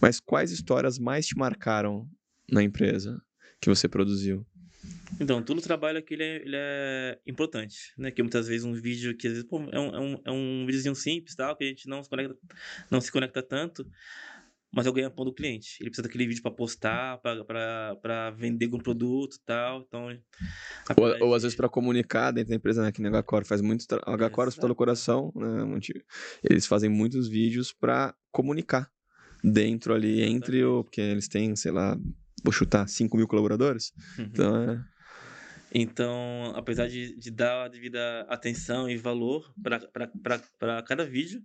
[0.00, 2.08] Mas quais histórias mais te marcaram
[2.50, 3.20] na empresa
[3.60, 4.46] que você produziu?
[5.20, 8.10] Então, todo o trabalho aqui ele é, ele é, importante, né?
[8.10, 10.64] Que muitas vezes um vídeo que às vezes pô, é, um, é, um, é um
[10.64, 12.34] videozinho simples, tal, que a gente não se conecta,
[12.90, 13.86] não se conecta tanto,
[14.72, 15.76] mas é o ganha-pão do cliente.
[15.80, 19.80] Ele precisa daquele vídeo para postar, para vender algum produto e tal.
[19.80, 20.08] Então,
[20.96, 22.92] ou, ou às vezes para comunicar dentro da empresa, né?
[22.92, 23.86] Que nem a Hcore faz muito.
[24.04, 25.80] A Hcore Hospital do Coração, né?
[26.42, 28.90] Eles fazem muitos vídeos para comunicar
[29.42, 30.84] dentro ali, entre o.
[30.84, 31.96] Porque eles têm, sei lá,
[32.42, 33.92] vou chutar 5 mil colaboradores.
[34.18, 34.24] Uhum.
[34.24, 34.96] Então é.
[35.78, 39.52] Então, apesar de, de dar a devida atenção e valor
[40.22, 41.42] para cada vídeo,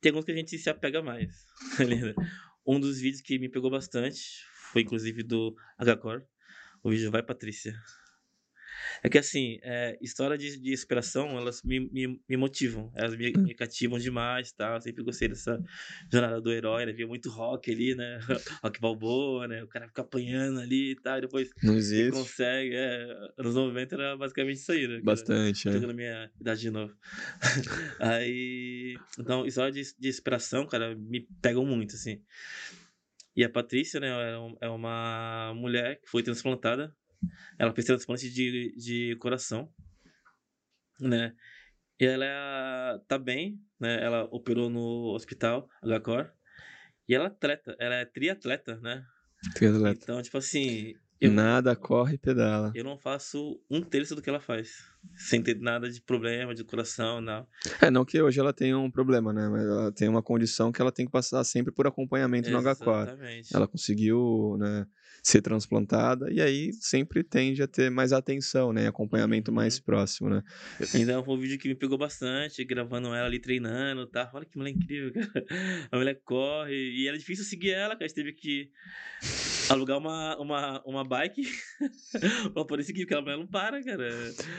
[0.00, 1.46] tem alguns que a gente se apega mais.
[2.66, 6.24] um dos vídeos que me pegou bastante foi inclusive do HCore.
[6.82, 7.74] O vídeo Vai Patrícia.
[9.02, 13.32] É que assim, é, história de, de inspiração, elas me, me, me motivam, elas me,
[13.32, 14.74] me, cativam demais, tá?
[14.74, 15.62] Eu sempre gostei dessa
[16.12, 16.92] jornada do herói, né?
[16.92, 18.18] Via muito rock ali, né?
[18.62, 19.62] rock balboa, né?
[19.62, 22.12] O cara fica apanhando ali e tal, e depois Não existe.
[22.12, 22.74] consegue.
[22.74, 25.00] É, anos 90 era basicamente isso aí, né?
[25.02, 25.78] Bastante, é.
[25.78, 26.94] na minha idade de novo.
[28.00, 32.20] aí, então, história de, de inspiração, cara, me pegam muito, assim.
[33.36, 36.92] E a Patrícia, né, é, é uma mulher que foi transplantada
[37.58, 39.72] ela fez transplante de, de coração,
[41.00, 41.34] né?
[42.00, 44.02] E ela tá bem, né?
[44.02, 46.30] Ela operou no hospital HCOR.
[47.08, 49.04] E ela é atleta, ela é triatleta, né?
[49.54, 50.00] Triatleta.
[50.02, 52.70] Então, tipo assim, eu, nada corre e pedala.
[52.74, 54.84] Eu não faço um terço do que ela faz.
[55.16, 57.46] Sem ter nada de problema, de coração, não.
[57.80, 59.48] É, não que hoje ela tenha um problema, né?
[59.48, 62.84] Mas ela tem uma condição que ela tem que passar sempre por acompanhamento Exatamente.
[62.84, 63.50] no H4.
[63.52, 64.86] Ela conseguiu, né?
[65.28, 68.88] Ser transplantada, e aí sempre tende a ter mais atenção, né?
[68.88, 69.84] Acompanhamento mais uhum.
[69.84, 70.42] próximo, né?
[70.94, 74.30] Então foi um vídeo que me pegou bastante, gravando ela ali treinando, tá?
[74.32, 75.46] Olha que mulher incrível, cara.
[75.92, 78.06] A mulher corre, e era difícil seguir ela, cara.
[78.06, 78.70] A gente teve que
[79.72, 81.42] alugar uma, uma, uma bike
[82.52, 84.08] pra poder seguir, porque a mulher não para, cara.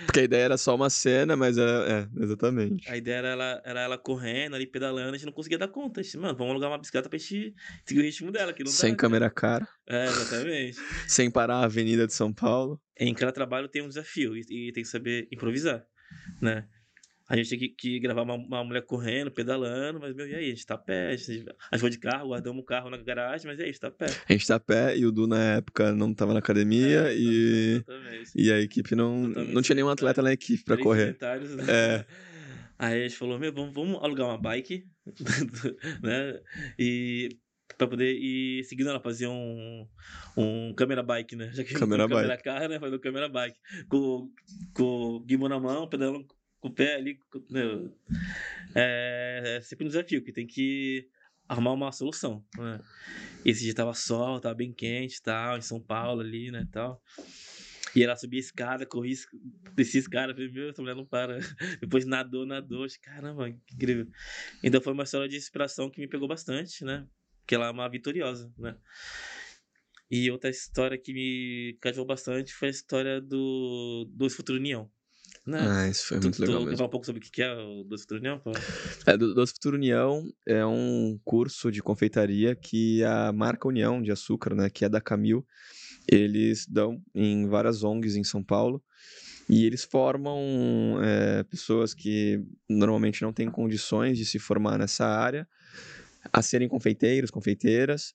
[0.05, 2.89] Porque a ideia era só uma cena, mas é, é exatamente.
[2.89, 6.01] A ideia era ela, era ela correndo ali, pedalando, a gente não conseguia dar conta.
[6.01, 7.53] A gente, mano, vamos alugar uma bicicleta pra gente
[7.86, 8.53] seguir o ritmo dela.
[8.53, 9.68] Que não Sem dá, câmera cara.
[9.88, 10.78] É, exatamente.
[11.07, 12.80] Sem parar a avenida de São Paulo.
[12.97, 15.86] Em cada trabalho tem um desafio e, e tem que saber improvisar,
[16.41, 16.68] né?
[17.30, 20.46] A gente tem que, que gravar uma, uma, mulher correndo, pedalando, mas, meu, e aí?
[20.48, 22.90] A gente tá a pé, a gente, a gente foi de carro, guardamos o carro
[22.90, 23.70] na garagem, mas e aí?
[23.70, 24.08] A gente tá a pé.
[24.28, 27.16] A gente tá a pé e o Du, na época, não tava na academia é,
[27.16, 27.84] e,
[28.36, 31.16] e a equipe não, não tinha nenhum atleta na equipe pra correr.
[31.22, 31.66] Né?
[31.70, 32.06] É.
[32.80, 34.88] Aí a gente falou, meu, vamos, vamos alugar uma bike,
[36.02, 36.40] né?
[36.80, 37.30] E
[37.78, 39.88] pra poder ir seguindo ela, fazer um,
[40.36, 41.52] um câmera bike, né?
[41.54, 42.22] Já que câmera bike.
[42.22, 42.80] câmera carro, né?
[42.80, 43.60] Fazer um câmera bike.
[43.88, 44.32] Com,
[44.74, 46.26] com o guimão na mão, pedalando
[46.60, 47.20] com o pé ali.
[47.49, 47.93] Meu,
[48.76, 51.10] é, é sempre um desafio, que tem que
[51.47, 52.80] arrumar uma solução, né?
[53.43, 57.01] Esse dia tava sol, tava bem quente tal, em São Paulo ali, né, tal.
[57.95, 59.16] E ela subia a escada, corria,
[59.74, 61.39] descia a escada, falei, meu, essa mulher não para.
[61.82, 64.07] Depois nadou, nadou, caramba, incrível.
[64.62, 67.07] Então foi uma história de inspiração que me pegou bastante, né?
[67.49, 68.78] que ela é uma vitoriosa, né?
[70.12, 74.88] E outra história que me cajou bastante foi a história do Dois Futuro União.
[75.50, 75.68] Né?
[75.68, 77.84] Ah, isso foi Tu- muito legal tu falar um pouco sobre o que é o
[77.84, 78.41] Dois Futuro União?
[79.08, 84.12] É, do Doce Futuro União é um curso de confeitaria que a marca União de
[84.12, 85.45] Açúcar, né, que é da Camil,
[86.08, 88.84] eles dão em várias ONGs em São Paulo
[89.50, 92.39] e eles formam é, pessoas que
[92.70, 95.47] normalmente não têm condições de se formar nessa área
[96.32, 98.14] a serem confeiteiros, confeiteiras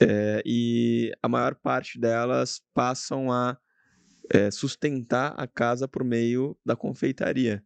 [0.00, 3.56] é, e a maior parte delas passam a
[4.30, 7.62] é, sustentar a casa por meio da confeitaria.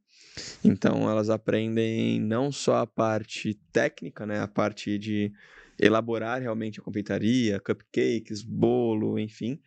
[0.62, 5.32] Então elas aprendem não só a parte técnica, né, a parte de
[5.78, 9.60] elaborar realmente a confeitaria, cupcakes, bolo, enfim,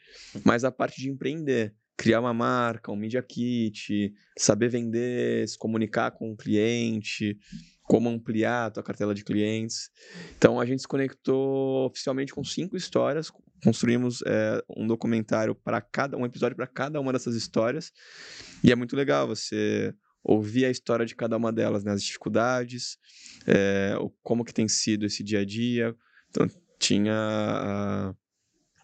[0.44, 6.12] mas a parte de empreender, criar uma marca, um media kit, saber vender, se comunicar
[6.12, 7.38] com o cliente,
[7.84, 9.90] como ampliar a tua cartela de clientes.
[10.38, 13.32] Então a gente se conectou oficialmente com cinco histórias,
[13.64, 17.92] construímos é, um documentário para cada um episódio para cada uma dessas histórias
[18.64, 19.94] e é muito legal você
[20.24, 21.92] ouvir a história de cada uma delas, né?
[21.92, 22.98] as dificuldades,
[23.48, 25.96] é, como que tem sido esse dia a dia.
[26.30, 26.48] Então,
[26.78, 28.16] tinha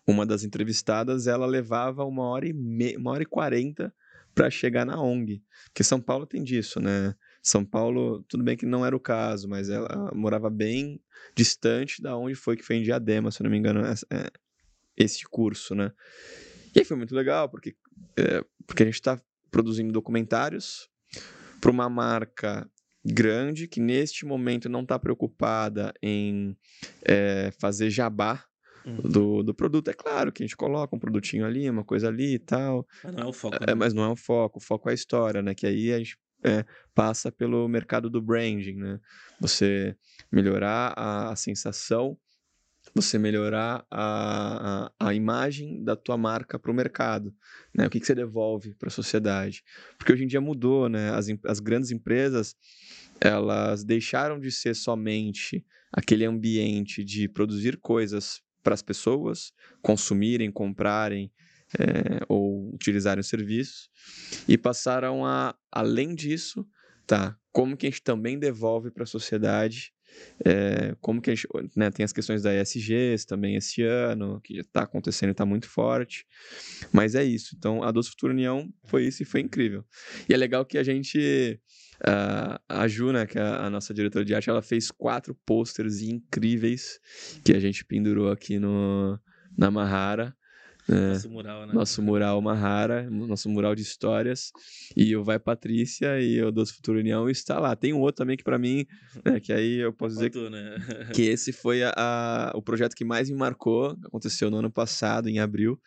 [0.07, 3.93] uma das entrevistadas, ela levava uma hora e me, uma hora e quarenta
[4.33, 7.15] para chegar na ONG, porque São Paulo tem disso, né?
[7.41, 10.99] São Paulo, tudo bem que não era o caso, mas ela morava bem
[11.35, 14.29] distante da onde foi que foi em Diadema, se não me engano, é,
[14.97, 15.91] esse curso, né?
[16.75, 17.75] E aí foi muito legal, porque,
[18.17, 19.19] é, porque a gente está
[19.49, 20.89] produzindo documentários
[21.61, 22.69] para uma marca
[23.03, 26.57] grande que neste momento não está preocupada em
[27.03, 28.43] é, fazer jabá
[28.87, 28.97] Hum.
[28.97, 29.87] do, do produto.
[29.89, 33.15] É claro que a gente coloca um produtinho ali, uma coisa ali e tal, Mas
[33.15, 33.55] não é o foco.
[33.55, 33.73] é, né?
[33.73, 34.59] mas não é o foco.
[34.59, 35.55] O foco é a história, né?
[35.55, 38.99] Que aí a gente é, passa pelo mercado do branding, né?
[39.41, 39.95] Você
[40.31, 42.15] melhorar a, a sensação,
[42.95, 47.35] você melhorar a, a, a imagem da tua marca para o mercado,
[47.73, 47.85] né?
[47.85, 49.63] O que, que você devolve para a sociedade?
[49.97, 51.09] Porque hoje em dia mudou, né?
[51.11, 52.55] As, as grandes empresas,
[53.19, 61.31] elas deixaram de ser somente aquele ambiente de produzir coisas para as pessoas consumirem, comprarem,
[61.77, 63.89] é, ou utilizarem os serviços
[64.47, 66.65] e passaram a, além disso,
[67.05, 69.93] tá, como que a gente também devolve para a sociedade,
[70.43, 74.59] é, como que a gente, né, tem as questões da ESGs também esse ano, que
[74.59, 76.25] está acontecendo e está muito forte,
[76.91, 79.85] mas é isso, então a Doce Futura União foi isso e foi incrível.
[80.29, 81.59] E é legal que a gente,
[82.03, 86.01] ah, a Ju, né, que é a nossa diretora de arte, ela fez quatro posters
[86.01, 86.99] incríveis
[87.43, 89.19] que a gente pendurou aqui no,
[89.57, 90.35] na Mahara,
[90.87, 91.73] né, Nosso mural, né?
[91.73, 94.51] nosso mural Mahara, nosso mural de histórias,
[94.95, 97.75] e o Vai Patrícia e o Doce Futuro União está lá.
[97.75, 98.85] Tem um outro também que para mim,
[99.25, 100.75] né, que aí eu posso dizer Faltou, né?
[101.15, 105.27] que esse foi a- a- o projeto que mais me marcou, aconteceu no ano passado,
[105.27, 105.79] em abril,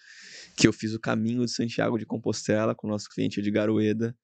[0.57, 4.17] que eu fiz o caminho de Santiago de Compostela com o nosso cliente Edgar Ueda.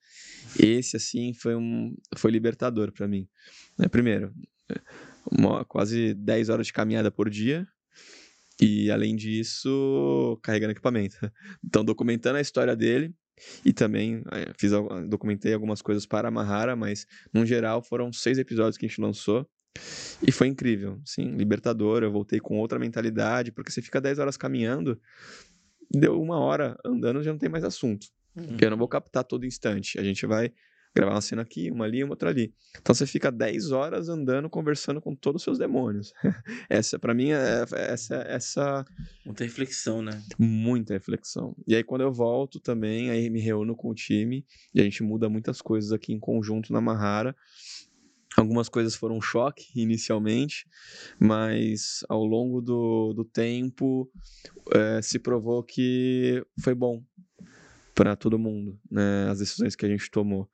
[0.59, 3.29] Esse, assim, foi, um, foi libertador para mim.
[3.79, 3.87] né?
[3.89, 4.33] Primeiro,
[5.31, 7.66] uma- quase 10 horas de caminhada por dia,
[8.61, 11.16] e além disso, carregando equipamento.
[11.64, 13.12] Então, documentando a história dele
[13.64, 18.12] e também eh, fiz, al- documentei algumas coisas para a Mahara, mas no geral foram
[18.12, 19.46] seis episódios que a gente lançou.
[20.22, 22.05] E foi incrível, sim, libertador.
[22.05, 25.00] Eu voltei com outra mentalidade, porque você fica 10 horas caminhando,
[25.90, 28.07] deu uma hora andando, já não tem mais assunto.
[28.36, 28.46] Uhum.
[28.48, 29.98] Porque eu não vou captar todo instante.
[29.98, 30.52] A gente vai
[30.95, 32.55] gravar uma cena aqui, uma ali, uma outra ali.
[32.80, 36.12] Então você fica 10 horas andando, conversando com todos os seus demônios.
[36.70, 38.84] essa, para mim, é essa, essa
[39.24, 40.22] Muita reflexão, né?
[40.38, 41.57] muita reflexão.
[41.66, 45.03] E aí, quando eu volto também, aí me reúno com o time e a gente
[45.03, 47.34] muda muitas coisas aqui em conjunto na Mahara.
[48.36, 50.66] Algumas coisas foram um choque inicialmente,
[51.20, 54.11] mas ao longo do, do tempo
[54.72, 57.01] eh, se provou que foi bom
[57.95, 59.28] para todo mundo, né?
[59.30, 60.51] As decisões que a gente tomou.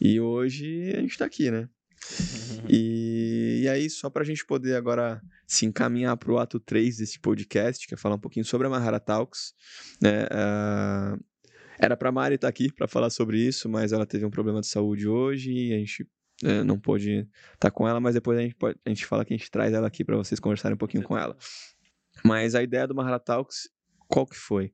[0.00, 1.68] E hoje a gente está aqui, né?
[2.68, 6.98] E, e aí, só para a gente poder agora se encaminhar para o ato 3
[6.98, 9.54] desse podcast, que é falar um pouquinho sobre a Mahara Talks,
[10.00, 10.26] né?
[10.30, 11.16] ah,
[11.78, 14.66] era para Mari estar aqui para falar sobre isso, mas ela teve um problema de
[14.66, 16.06] saúde hoje e a gente
[16.42, 19.34] eh, não pôde estar com ela, mas depois a gente, pode, a gente fala que
[19.34, 21.36] a gente traz ela aqui para vocês conversarem um pouquinho com ela.
[22.24, 23.68] Mas a ideia do Mahara Talks,
[24.08, 24.72] qual que foi?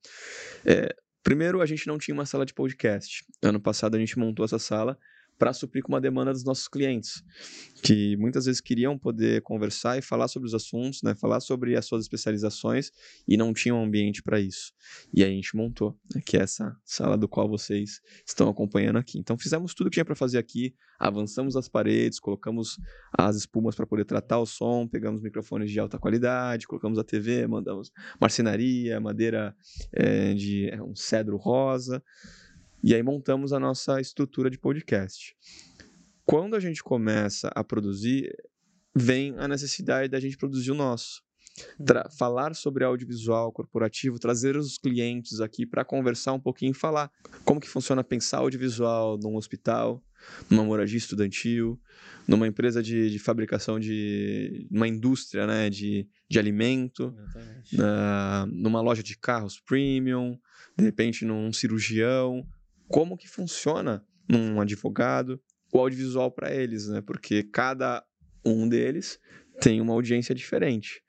[0.65, 3.25] É, primeiro, a gente não tinha uma sala de podcast.
[3.43, 4.99] Ano passado a gente montou essa sala
[5.41, 7.25] para suprir com uma demanda dos nossos clientes,
[7.83, 11.87] que muitas vezes queriam poder conversar e falar sobre os assuntos, né, falar sobre as
[11.87, 12.91] suas especializações
[13.27, 14.75] e não tinham um ambiente para isso.
[15.15, 18.99] E aí a gente montou, né, que é essa sala do qual vocês estão acompanhando
[18.99, 19.19] aqui.
[19.19, 22.79] Então fizemos tudo que tinha para fazer aqui, avançamos as paredes, colocamos
[23.17, 27.47] as espumas para poder tratar o som, pegamos microfones de alta qualidade, colocamos a TV,
[27.47, 29.57] mandamos marcenaria, madeira
[29.91, 32.03] é, de é, um cedro rosa.
[32.83, 35.37] E aí montamos a nossa estrutura de podcast.
[36.25, 38.35] Quando a gente começa a produzir,
[38.95, 41.23] vem a necessidade da gente produzir o nosso.
[41.85, 47.11] Tra falar sobre audiovisual corporativo, trazer os clientes aqui para conversar um pouquinho e falar
[47.45, 50.03] como que funciona pensar audiovisual num hospital,
[50.49, 51.79] numa moradia estudantil,
[52.27, 57.15] numa empresa de, de fabricação de uma indústria né, de, de alimento,
[57.71, 60.39] na, numa loja de carros premium,
[60.79, 62.47] de repente num cirurgião,
[62.91, 65.41] como que funciona num advogado
[65.73, 67.01] o audiovisual para eles, né?
[67.01, 68.05] Porque cada
[68.45, 69.19] um deles
[69.61, 71.03] tem uma audiência diferente.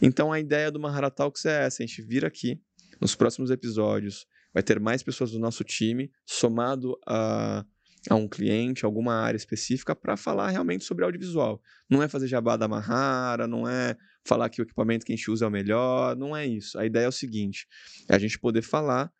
[0.00, 2.58] Então a ideia do Mahara Talks é essa: a gente vir aqui
[3.00, 7.64] nos próximos episódios, vai ter mais pessoas do nosso time, somado a,
[8.08, 11.60] a um cliente, alguma área específica, para falar realmente sobre audiovisual.
[11.88, 13.94] Não é fazer jabá da Mahara, não é
[14.26, 16.78] falar que o equipamento que a gente usa é o melhor, não é isso.
[16.78, 17.66] A ideia é o seguinte:
[18.08, 19.12] é a gente poder falar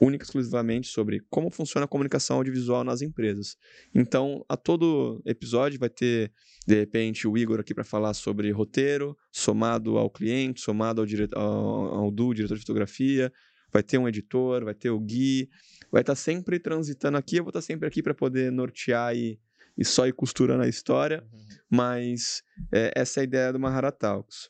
[0.00, 3.56] única e exclusivamente sobre como funciona a comunicação audiovisual nas empresas.
[3.94, 6.32] Então, a todo episódio vai ter,
[6.66, 11.28] de repente, o Igor aqui para falar sobre roteiro, somado ao cliente, somado ao, dire...
[11.34, 13.30] ao, ao Du, diretor de fotografia,
[13.70, 15.48] vai ter um editor, vai ter o Gui,
[15.92, 19.14] vai estar tá sempre transitando aqui, eu vou estar tá sempre aqui para poder nortear
[19.14, 19.38] e,
[19.76, 21.40] e só ir costurando a história, uhum.
[21.70, 24.48] mas é, essa é a ideia do Mahara Talks.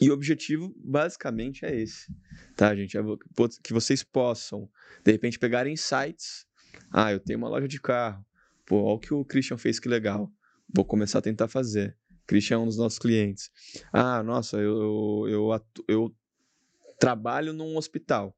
[0.00, 2.12] E o objetivo, basicamente, é esse,
[2.56, 2.98] tá, gente?
[2.98, 3.02] É
[3.62, 4.68] que vocês possam,
[5.04, 6.46] de repente, pegar insights.
[6.92, 8.24] Ah, eu tenho uma loja de carro.
[8.66, 10.30] Pô, olha o que o Christian fez, que legal.
[10.74, 11.96] Vou começar a tentar fazer.
[12.26, 13.50] Christian é um dos nossos clientes.
[13.92, 16.16] Ah, nossa, eu, eu, eu, eu
[16.98, 18.36] trabalho num hospital.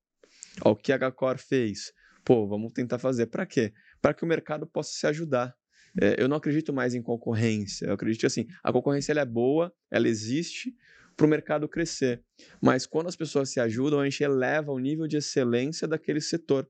[0.62, 1.92] Olha o que a Gacor fez.
[2.24, 3.26] Pô, vamos tentar fazer.
[3.26, 3.72] Para quê?
[4.02, 5.54] Para que o mercado possa se ajudar.
[6.00, 7.86] É, eu não acredito mais em concorrência.
[7.86, 10.74] Eu acredito assim, a concorrência ela é boa, ela existe,
[11.16, 12.22] para o mercado crescer.
[12.60, 16.68] Mas quando as pessoas se ajudam, a gente eleva o nível de excelência daquele setor.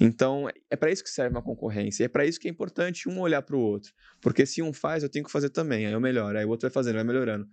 [0.00, 2.04] Então, é para isso que serve uma concorrência.
[2.04, 3.92] É para isso que é importante um olhar para o outro.
[4.20, 5.86] Porque se um faz, eu tenho que fazer também.
[5.86, 6.38] Aí eu melhoro.
[6.38, 7.46] Aí o outro vai fazendo, vai melhorando.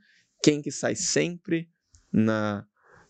[0.43, 1.69] Quem que sai sempre
[2.11, 2.65] na,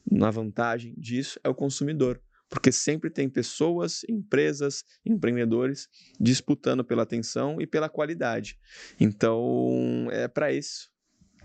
[0.10, 2.22] na vantagem disso é o consumidor.
[2.50, 5.88] Porque sempre tem pessoas, empresas, empreendedores
[6.20, 8.58] disputando pela atenção e pela qualidade.
[9.00, 10.90] Então, é para isso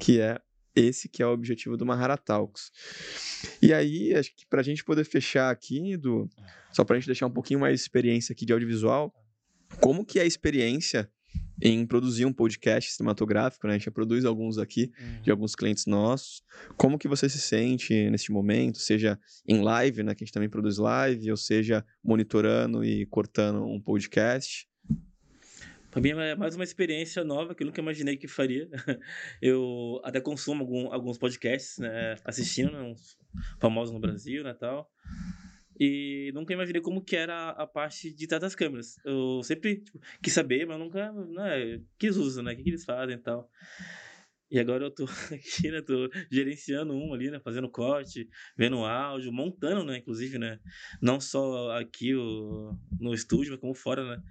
[0.01, 0.41] que é
[0.75, 2.71] esse que é o objetivo do Mahara Talks.
[3.61, 6.29] E aí, acho que para a gente poder fechar aqui, do
[6.73, 9.15] só para a gente deixar um pouquinho mais de experiência aqui de audiovisual,
[9.81, 11.09] como que é a experiência
[11.63, 13.75] em produzir um podcast cinematográfico, né?
[13.75, 15.23] A gente já produz alguns aqui, uhum.
[15.23, 16.43] de alguns clientes nossos.
[16.77, 20.15] Como que você se sente neste momento, seja em live, né?
[20.15, 24.69] Que a gente também produz live, ou seja, monitorando e cortando um podcast.
[25.95, 28.69] Para mim é mais uma experiência nova que eu nunca imaginei que faria.
[29.41, 33.17] Eu até consumo algum, alguns podcasts, né, assistindo, né, uns
[33.61, 34.91] famosos no Brasil, né, tal.
[35.79, 38.97] E nunca imaginei como que era a parte de trás das câmeras.
[39.05, 42.55] Eu sempre tipo, quis saber, mas nunca né, quis usar, né?
[42.55, 43.49] O que, que eles fazem e tal.
[44.51, 45.81] E agora eu tô aqui, né?
[45.81, 47.41] Tô gerenciando um ali, né?
[47.41, 49.99] Fazendo corte, vendo áudio, montando, né?
[49.99, 50.61] Inclusive, né?
[51.01, 54.23] Não só aqui o, no estúdio, mas como fora, né?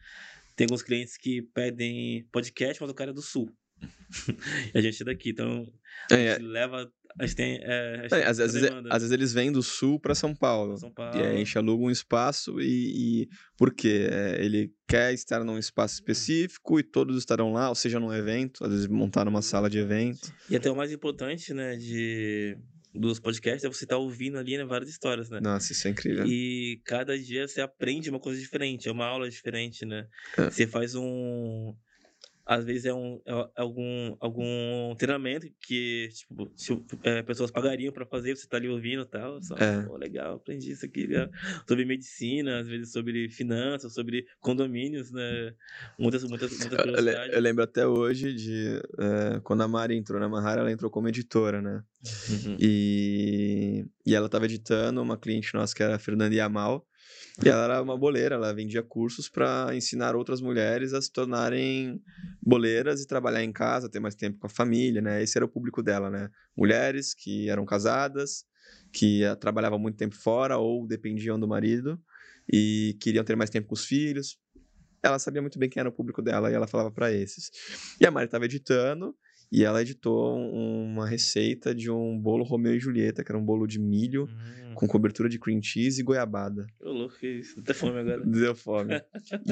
[0.55, 3.49] Tem alguns clientes que pedem podcast, mas o cara é do sul.
[4.73, 5.67] e a gente é daqui, então
[6.11, 6.47] a é, gente é.
[6.47, 6.91] leva.
[7.19, 7.59] A gente tem.
[7.61, 10.77] É, gente é, às, vezes, às, vezes, eles vêm do sul para São Paulo.
[10.77, 11.15] São Paulo.
[11.17, 13.23] E aí a gente aluga um espaço e.
[13.23, 14.07] e por quê?
[14.11, 18.63] É, ele quer estar num espaço específico e todos estarão lá, ou seja, num evento,
[18.63, 20.33] às vezes montar numa sala de evento.
[20.49, 22.57] E até o mais importante, né, de
[22.93, 25.39] dos podcasts é você estar tá ouvindo ali né, várias histórias, né?
[25.41, 26.25] Nossa, isso é incrível.
[26.27, 30.07] E cada dia você aprende uma coisa diferente, é uma aula diferente, né?
[30.37, 30.49] É.
[30.49, 31.75] Você faz um
[32.45, 38.05] às vezes é, um, é algum, algum treinamento que tipo, se, é, pessoas pagariam para
[38.05, 39.41] fazer, você tá ali ouvindo e tal.
[39.41, 39.87] Só, é.
[39.89, 41.07] oh, legal, aprendi isso aqui.
[41.07, 41.29] Né?
[41.67, 45.53] Sobre medicina, às vezes sobre finanças, sobre condomínios, né?
[45.97, 46.85] Muitas, muitas, muitas.
[46.85, 50.91] Eu, eu lembro até hoje de é, quando a Mari entrou na Mahara, ela entrou
[50.91, 51.83] como editora, né?
[52.29, 52.57] Uhum.
[52.59, 56.85] E, e ela estava editando uma cliente nossa que era a Fernanda Yamal.
[57.41, 61.99] E ela era uma boleira, ela vendia cursos para ensinar outras mulheres a se tornarem
[62.39, 65.23] boleiras e trabalhar em casa, ter mais tempo com a família, né?
[65.23, 66.29] Esse era o público dela, né?
[66.55, 68.45] Mulheres que eram casadas,
[68.91, 71.99] que eh, trabalhavam muito tempo fora ou dependiam do marido
[72.51, 74.37] e queriam ter mais tempo com os filhos.
[75.01, 77.49] ela sabia muito bem quem era o público dela e ela falava para esses.
[77.99, 79.15] E a Mari estava editando
[79.53, 83.67] e ela editou uma receita de um bolo Romeu e Julieta, que era um bolo
[83.67, 86.65] de milho Hum, com cobertura de cream cheese e goiabada.
[86.81, 87.59] ô louco, que isso.
[87.59, 88.23] Até fome agora.
[88.25, 88.95] Deu fome.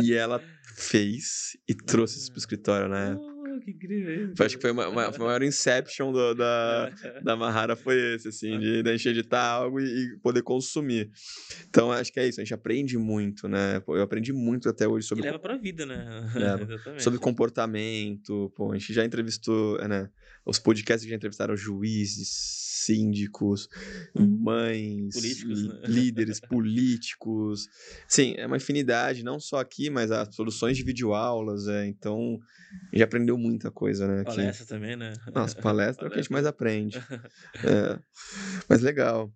[0.04, 0.42] e ela
[0.76, 3.16] fez e trouxe isso pro escritório, né?
[3.64, 4.34] Que incrível.
[4.40, 6.90] Acho que foi uma, uma, foi a maior inception do- da,
[7.24, 11.10] da Mahara foi esse, assim, de, de a gente editar algo e, e poder consumir.
[11.70, 13.80] Então, acho que é isso, a gente aprende muito, né?
[13.82, 16.06] Pô, eu aprendi muito até hoje E sobre, leva pra vida, né?
[16.62, 17.04] Exatamente.
[17.04, 18.52] sobre comportamento.
[18.56, 20.10] Pô, a gente já entrevistou, é, né?
[20.52, 22.28] Os podcasts que já entrevistaram juízes,
[22.86, 23.70] síndicos,
[24.16, 25.82] mães, Políticos, lí- né?
[25.88, 27.68] líderes políticos.
[28.08, 31.86] Sim, é uma infinidade, não só aqui, mas as soluções de videoaulas, é.
[31.88, 32.40] Então,
[32.92, 34.22] a gente aprendeu muita coisa, né?
[34.22, 34.26] aqui.
[34.36, 35.14] Palestra também, né?
[35.34, 37.00] Nossa, palestra é o que a gente mais aprende.
[37.64, 38.00] É,
[38.68, 39.34] mas legal.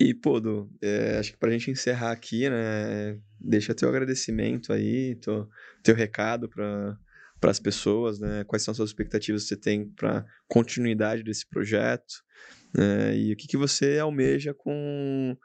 [0.00, 5.14] E, pô, Du, é, acho que pra gente encerrar aqui, né, deixa teu agradecimento aí,
[5.16, 5.48] teu,
[5.82, 6.48] teu recado
[7.42, 11.44] para as pessoas, né, quais são as suas expectativas que você tem para continuidade desse
[11.44, 12.22] projeto,
[12.72, 15.36] né, e o que, que você almeja com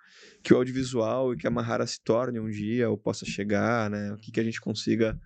[0.44, 4.14] que o audiovisual e que a Mahara se torne um dia ou possa chegar, né,
[4.14, 5.20] o que, que a gente consiga,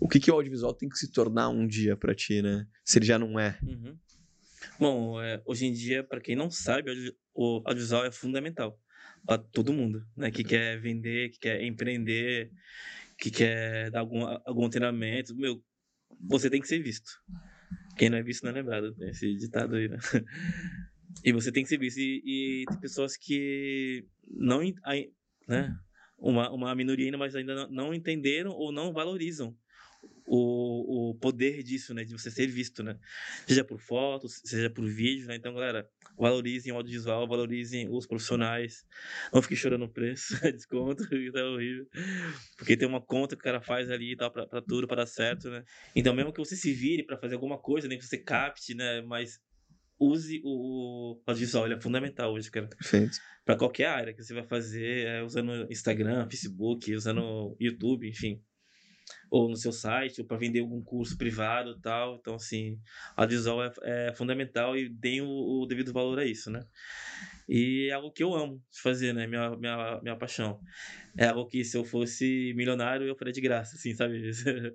[0.00, 2.98] o que, que o audiovisual tem que se tornar um dia para ti, né, se
[2.98, 3.58] ele já não é.
[3.62, 3.94] Uhum.
[4.78, 6.90] Bom, é, hoje em dia, para quem não sabe,
[7.34, 8.80] o audiovisual é fundamental
[9.26, 10.30] para todo mundo, né?
[10.30, 12.50] Que quer vender, que quer empreender,
[13.18, 15.34] que quer dar algum, algum treinamento.
[15.36, 15.62] Meu,
[16.28, 17.10] você tem que ser visto.
[17.96, 18.94] Quem não é visto não é lembrado.
[18.94, 19.98] Tem esse ditado aí, né?
[21.24, 21.98] E você tem que ser visto.
[21.98, 24.60] E, e tem pessoas que não,
[25.46, 25.76] né?
[26.16, 29.56] Uma, uma minoria ainda, mas ainda não entenderam ou não valorizam
[30.24, 32.04] o, o poder disso, né?
[32.04, 32.98] De você ser visto, né?
[33.46, 35.36] Seja por fotos, seja por vídeo, né?
[35.36, 35.88] Então, galera,
[36.20, 38.84] valorizem o audiovisual, valorizem os profissionais.
[39.32, 41.86] Não fiquem chorando o preço, desconto, que tá horrível.
[42.56, 44.98] Porque tem uma conta que o cara faz ali e tal, pra, pra tudo, pra
[44.98, 45.64] dar certo, né?
[45.94, 49.00] Então, mesmo que você se vire pra fazer alguma coisa, nem que você capte, né?
[49.02, 49.40] Mas
[49.98, 53.18] use o, o audiovisual, ele é fundamental hoje, cara Perfeito.
[53.44, 58.42] para qualquer área que você vai fazer, é, usando Instagram, Facebook, usando YouTube, enfim.
[59.30, 62.16] Ou no seu site, ou para vender algum curso privado tal.
[62.16, 62.78] Então, assim,
[63.16, 65.28] a audiovisual é, é fundamental e deem o,
[65.62, 66.60] o devido valor a isso, né?
[67.48, 69.26] E é algo que eu amo fazer, né?
[69.26, 70.60] Minha, minha, minha paixão.
[71.16, 74.32] É algo que se eu fosse milionário, eu faria de graça, assim, sabe?
[74.32, 74.74] se eu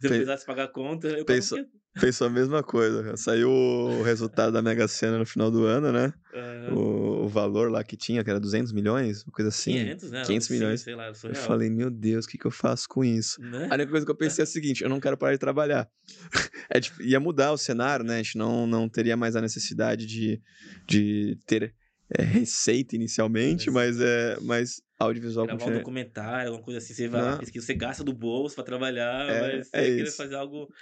[0.00, 1.68] precisasse pagar a conta, eu pagaria.
[2.00, 3.02] Pensou a mesma coisa.
[3.02, 3.16] cara.
[3.16, 6.12] Saiu o resultado da Mega Sena no final do ano, né?
[6.32, 9.72] Ah, O, o valor lá que tinha, que era 200 milhões, uma coisa assim.
[9.72, 10.22] 500, né?
[10.24, 10.80] 500 Sim, milhões.
[10.82, 11.44] Sei lá, Eu surreal.
[11.44, 13.40] falei, meu Deus, o que, que eu faço com isso?
[13.42, 13.66] Né?
[13.70, 15.88] A única coisa que eu pensei é a seguinte: eu não quero parar de trabalhar.
[16.70, 18.16] É, tipo, ia mudar o cenário, né?
[18.16, 20.38] A gente não, não teria mais a necessidade de,
[20.86, 21.74] de ter
[22.16, 25.78] é, receita inicialmente, mas, é, mas audiovisual gravar um continua.
[25.80, 27.38] documentário, alguma coisa assim, você vai Não.
[27.38, 30.72] você gasta do bolso pra trabalhar, É, mas você é querer fazer algo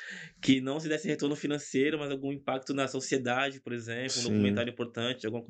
[0.41, 4.31] que não se desse retorno financeiro, mas algum impacto na sociedade, por exemplo, um Sim.
[4.31, 5.45] documentário importante, algum...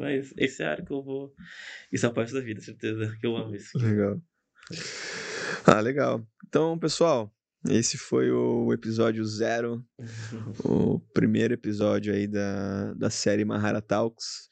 [0.00, 1.32] mas esse é a área que eu vou.
[1.92, 3.78] Isso é a parte da vida, certeza, que eu amo isso.
[3.78, 4.20] Legal.
[5.64, 6.26] Ah, legal.
[6.48, 7.32] Então, pessoal,
[7.70, 9.84] esse foi o episódio zero,
[10.64, 14.48] o primeiro episódio aí da, da série Mahara Talks.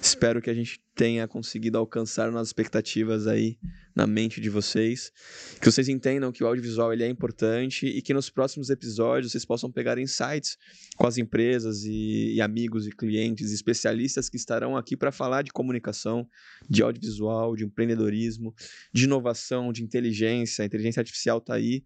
[0.00, 3.56] Espero que a gente tenha conseguido alcançar nossas expectativas aí
[3.96, 5.10] na mente de vocês,
[5.58, 9.46] que vocês entendam que o audiovisual ele é importante e que nos próximos episódios vocês
[9.46, 10.58] possam pegar insights
[10.98, 15.50] com as empresas e, e amigos e clientes, especialistas que estarão aqui para falar de
[15.52, 16.28] comunicação,
[16.68, 18.54] de audiovisual, de empreendedorismo,
[18.92, 20.62] de inovação, de inteligência.
[20.62, 21.82] A inteligência artificial está aí.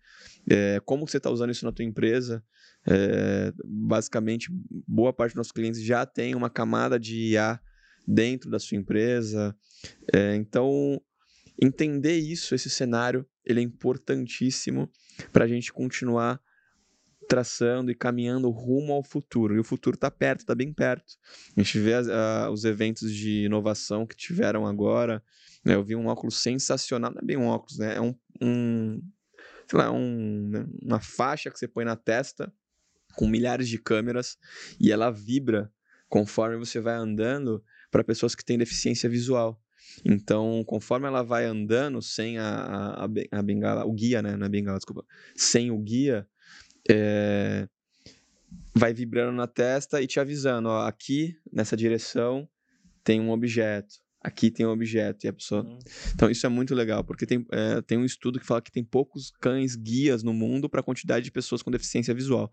[0.50, 2.42] É, como você está usando isso na tua empresa?
[2.84, 4.48] É, basicamente,
[4.88, 7.60] boa parte dos nossos clientes já tem uma camada de IA
[8.06, 9.56] dentro da sua empresa.
[10.12, 11.00] É, então,
[11.60, 14.90] entender isso, esse cenário, ele é importantíssimo
[15.32, 16.40] para a gente continuar
[17.28, 19.54] traçando e caminhando rumo ao futuro.
[19.54, 21.14] E o futuro está perto, está bem perto.
[21.56, 25.22] A gente vê a- os eventos de inovação que tiveram agora.
[25.64, 25.74] né?
[25.74, 27.96] Eu vi um óculos sensacional, não é bem um óculos, né?
[27.96, 29.00] É um, um
[29.66, 30.66] sei lá, um, né?
[30.82, 32.52] uma faixa que você põe na testa
[33.16, 34.36] com milhares de câmeras
[34.78, 35.72] e ela vibra
[36.06, 37.64] conforme você vai andando
[37.94, 39.56] para pessoas que têm deficiência visual.
[40.04, 44.36] Então, conforme ela vai andando sem a, a, a ben- a bengala, o guia, né?
[44.36, 45.06] Não é bengala, desculpa.
[45.36, 46.26] Sem o guia,
[46.90, 47.68] é,
[48.74, 52.48] vai vibrando na testa e te avisando, ó, aqui, nessa direção,
[53.04, 53.94] tem um objeto.
[54.20, 55.26] Aqui tem um objeto.
[55.26, 55.78] E a pessoa Hum,
[56.16, 58.82] então isso é muito legal, porque tem, é, tem um estudo que fala que tem
[58.82, 62.50] poucos cães guias no mundo para a quantidade de pessoas com deficiência visual.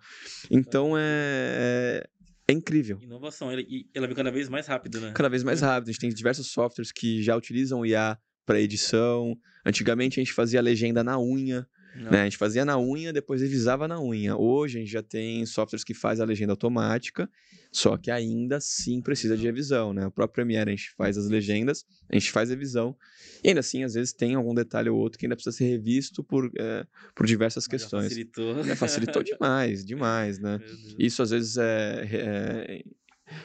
[0.52, 2.10] Então é, é,
[2.48, 3.00] é incrível.
[3.02, 5.12] Inovação, ela, e ela vem cada vez mais rápido, né?
[5.14, 5.89] Cada vez mais rápido.
[5.89, 9.36] A gente tem diversos softwares que já utilizam IA para edição.
[9.66, 11.66] Antigamente a gente fazia legenda na unha.
[11.96, 12.22] Né?
[12.22, 14.36] A gente fazia na unha, depois revisava na unha.
[14.38, 17.30] Hoje a gente já tem softwares que faz a legenda automática,
[17.72, 20.08] só que ainda assim precisa de revisão, né?
[20.08, 22.96] O próprio Premiere a gente faz as legendas, a gente faz a revisão,
[23.44, 26.24] e ainda assim, às vezes, tem algum detalhe ou outro que ainda precisa ser revisto
[26.24, 26.86] por, é,
[27.16, 28.04] por diversas Mas questões.
[28.06, 28.60] facilitou.
[28.60, 30.60] É, facilitou demais, demais, né?
[30.98, 32.84] Isso às vezes é, é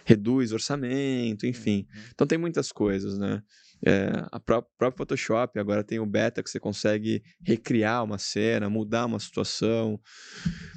[0.05, 1.87] reduz orçamento, enfim.
[1.89, 2.03] Uhum.
[2.15, 3.43] Então tem muitas coisas, né?
[3.85, 8.71] É, a pró próprio Photoshop agora tem o beta que você consegue recriar uma cena,
[8.71, 10.01] mudar uma situação.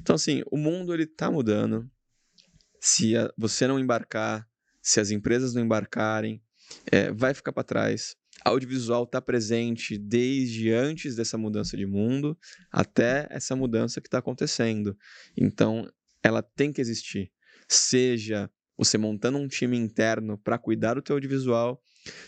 [0.01, 1.89] Então assim, o mundo ele tá mudando.
[2.81, 4.47] Se a, você não embarcar,
[4.81, 6.41] se as empresas não embarcarem,
[6.91, 8.15] é, vai ficar para trás.
[8.45, 12.37] Audiovisual está presente desde antes dessa mudança de mundo
[12.71, 14.97] até essa mudança que está acontecendo.
[15.35, 15.89] Então,
[16.23, 17.31] ela tem que existir.
[17.67, 21.81] Seja você montando um time interno para cuidar do teu audiovisual,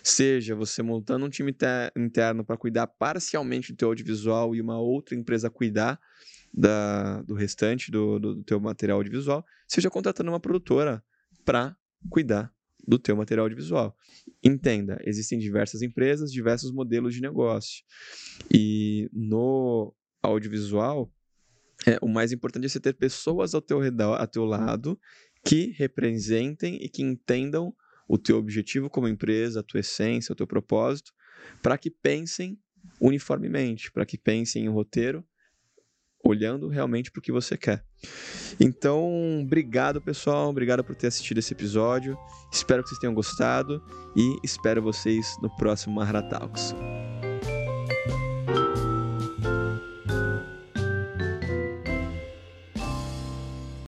[0.04, 1.56] seja você montando um time
[1.98, 6.00] interno para cuidar parcialmente do teu audiovisual e uma outra empresa cuidar
[6.54, 11.04] da, do restante do, do, do teu material audiovisual, seja contratando uma produtora
[11.46, 11.76] para
[12.10, 12.54] cuidar
[12.86, 13.96] do teu material audiovisual.
[14.44, 17.84] Entenda, existem diversas empresas, diversos modelos de negócio.
[18.54, 21.12] E no audiovisual,
[21.86, 25.00] é, o mais importante é você ter pessoas ao teu redor, ao teu lado,
[25.44, 27.74] que representem e que entendam
[28.12, 31.14] o teu objetivo como empresa, a tua essência, o teu propósito,
[31.62, 32.60] para que pensem
[33.00, 35.24] uniformemente, para que pensem em roteiro
[36.24, 37.84] olhando realmente para o que você quer.
[38.60, 42.18] Então, obrigado pessoal, obrigado por ter assistido esse episódio.
[42.52, 43.82] Espero que vocês tenham gostado
[44.14, 46.76] e espero vocês no próximo Mahara Talks.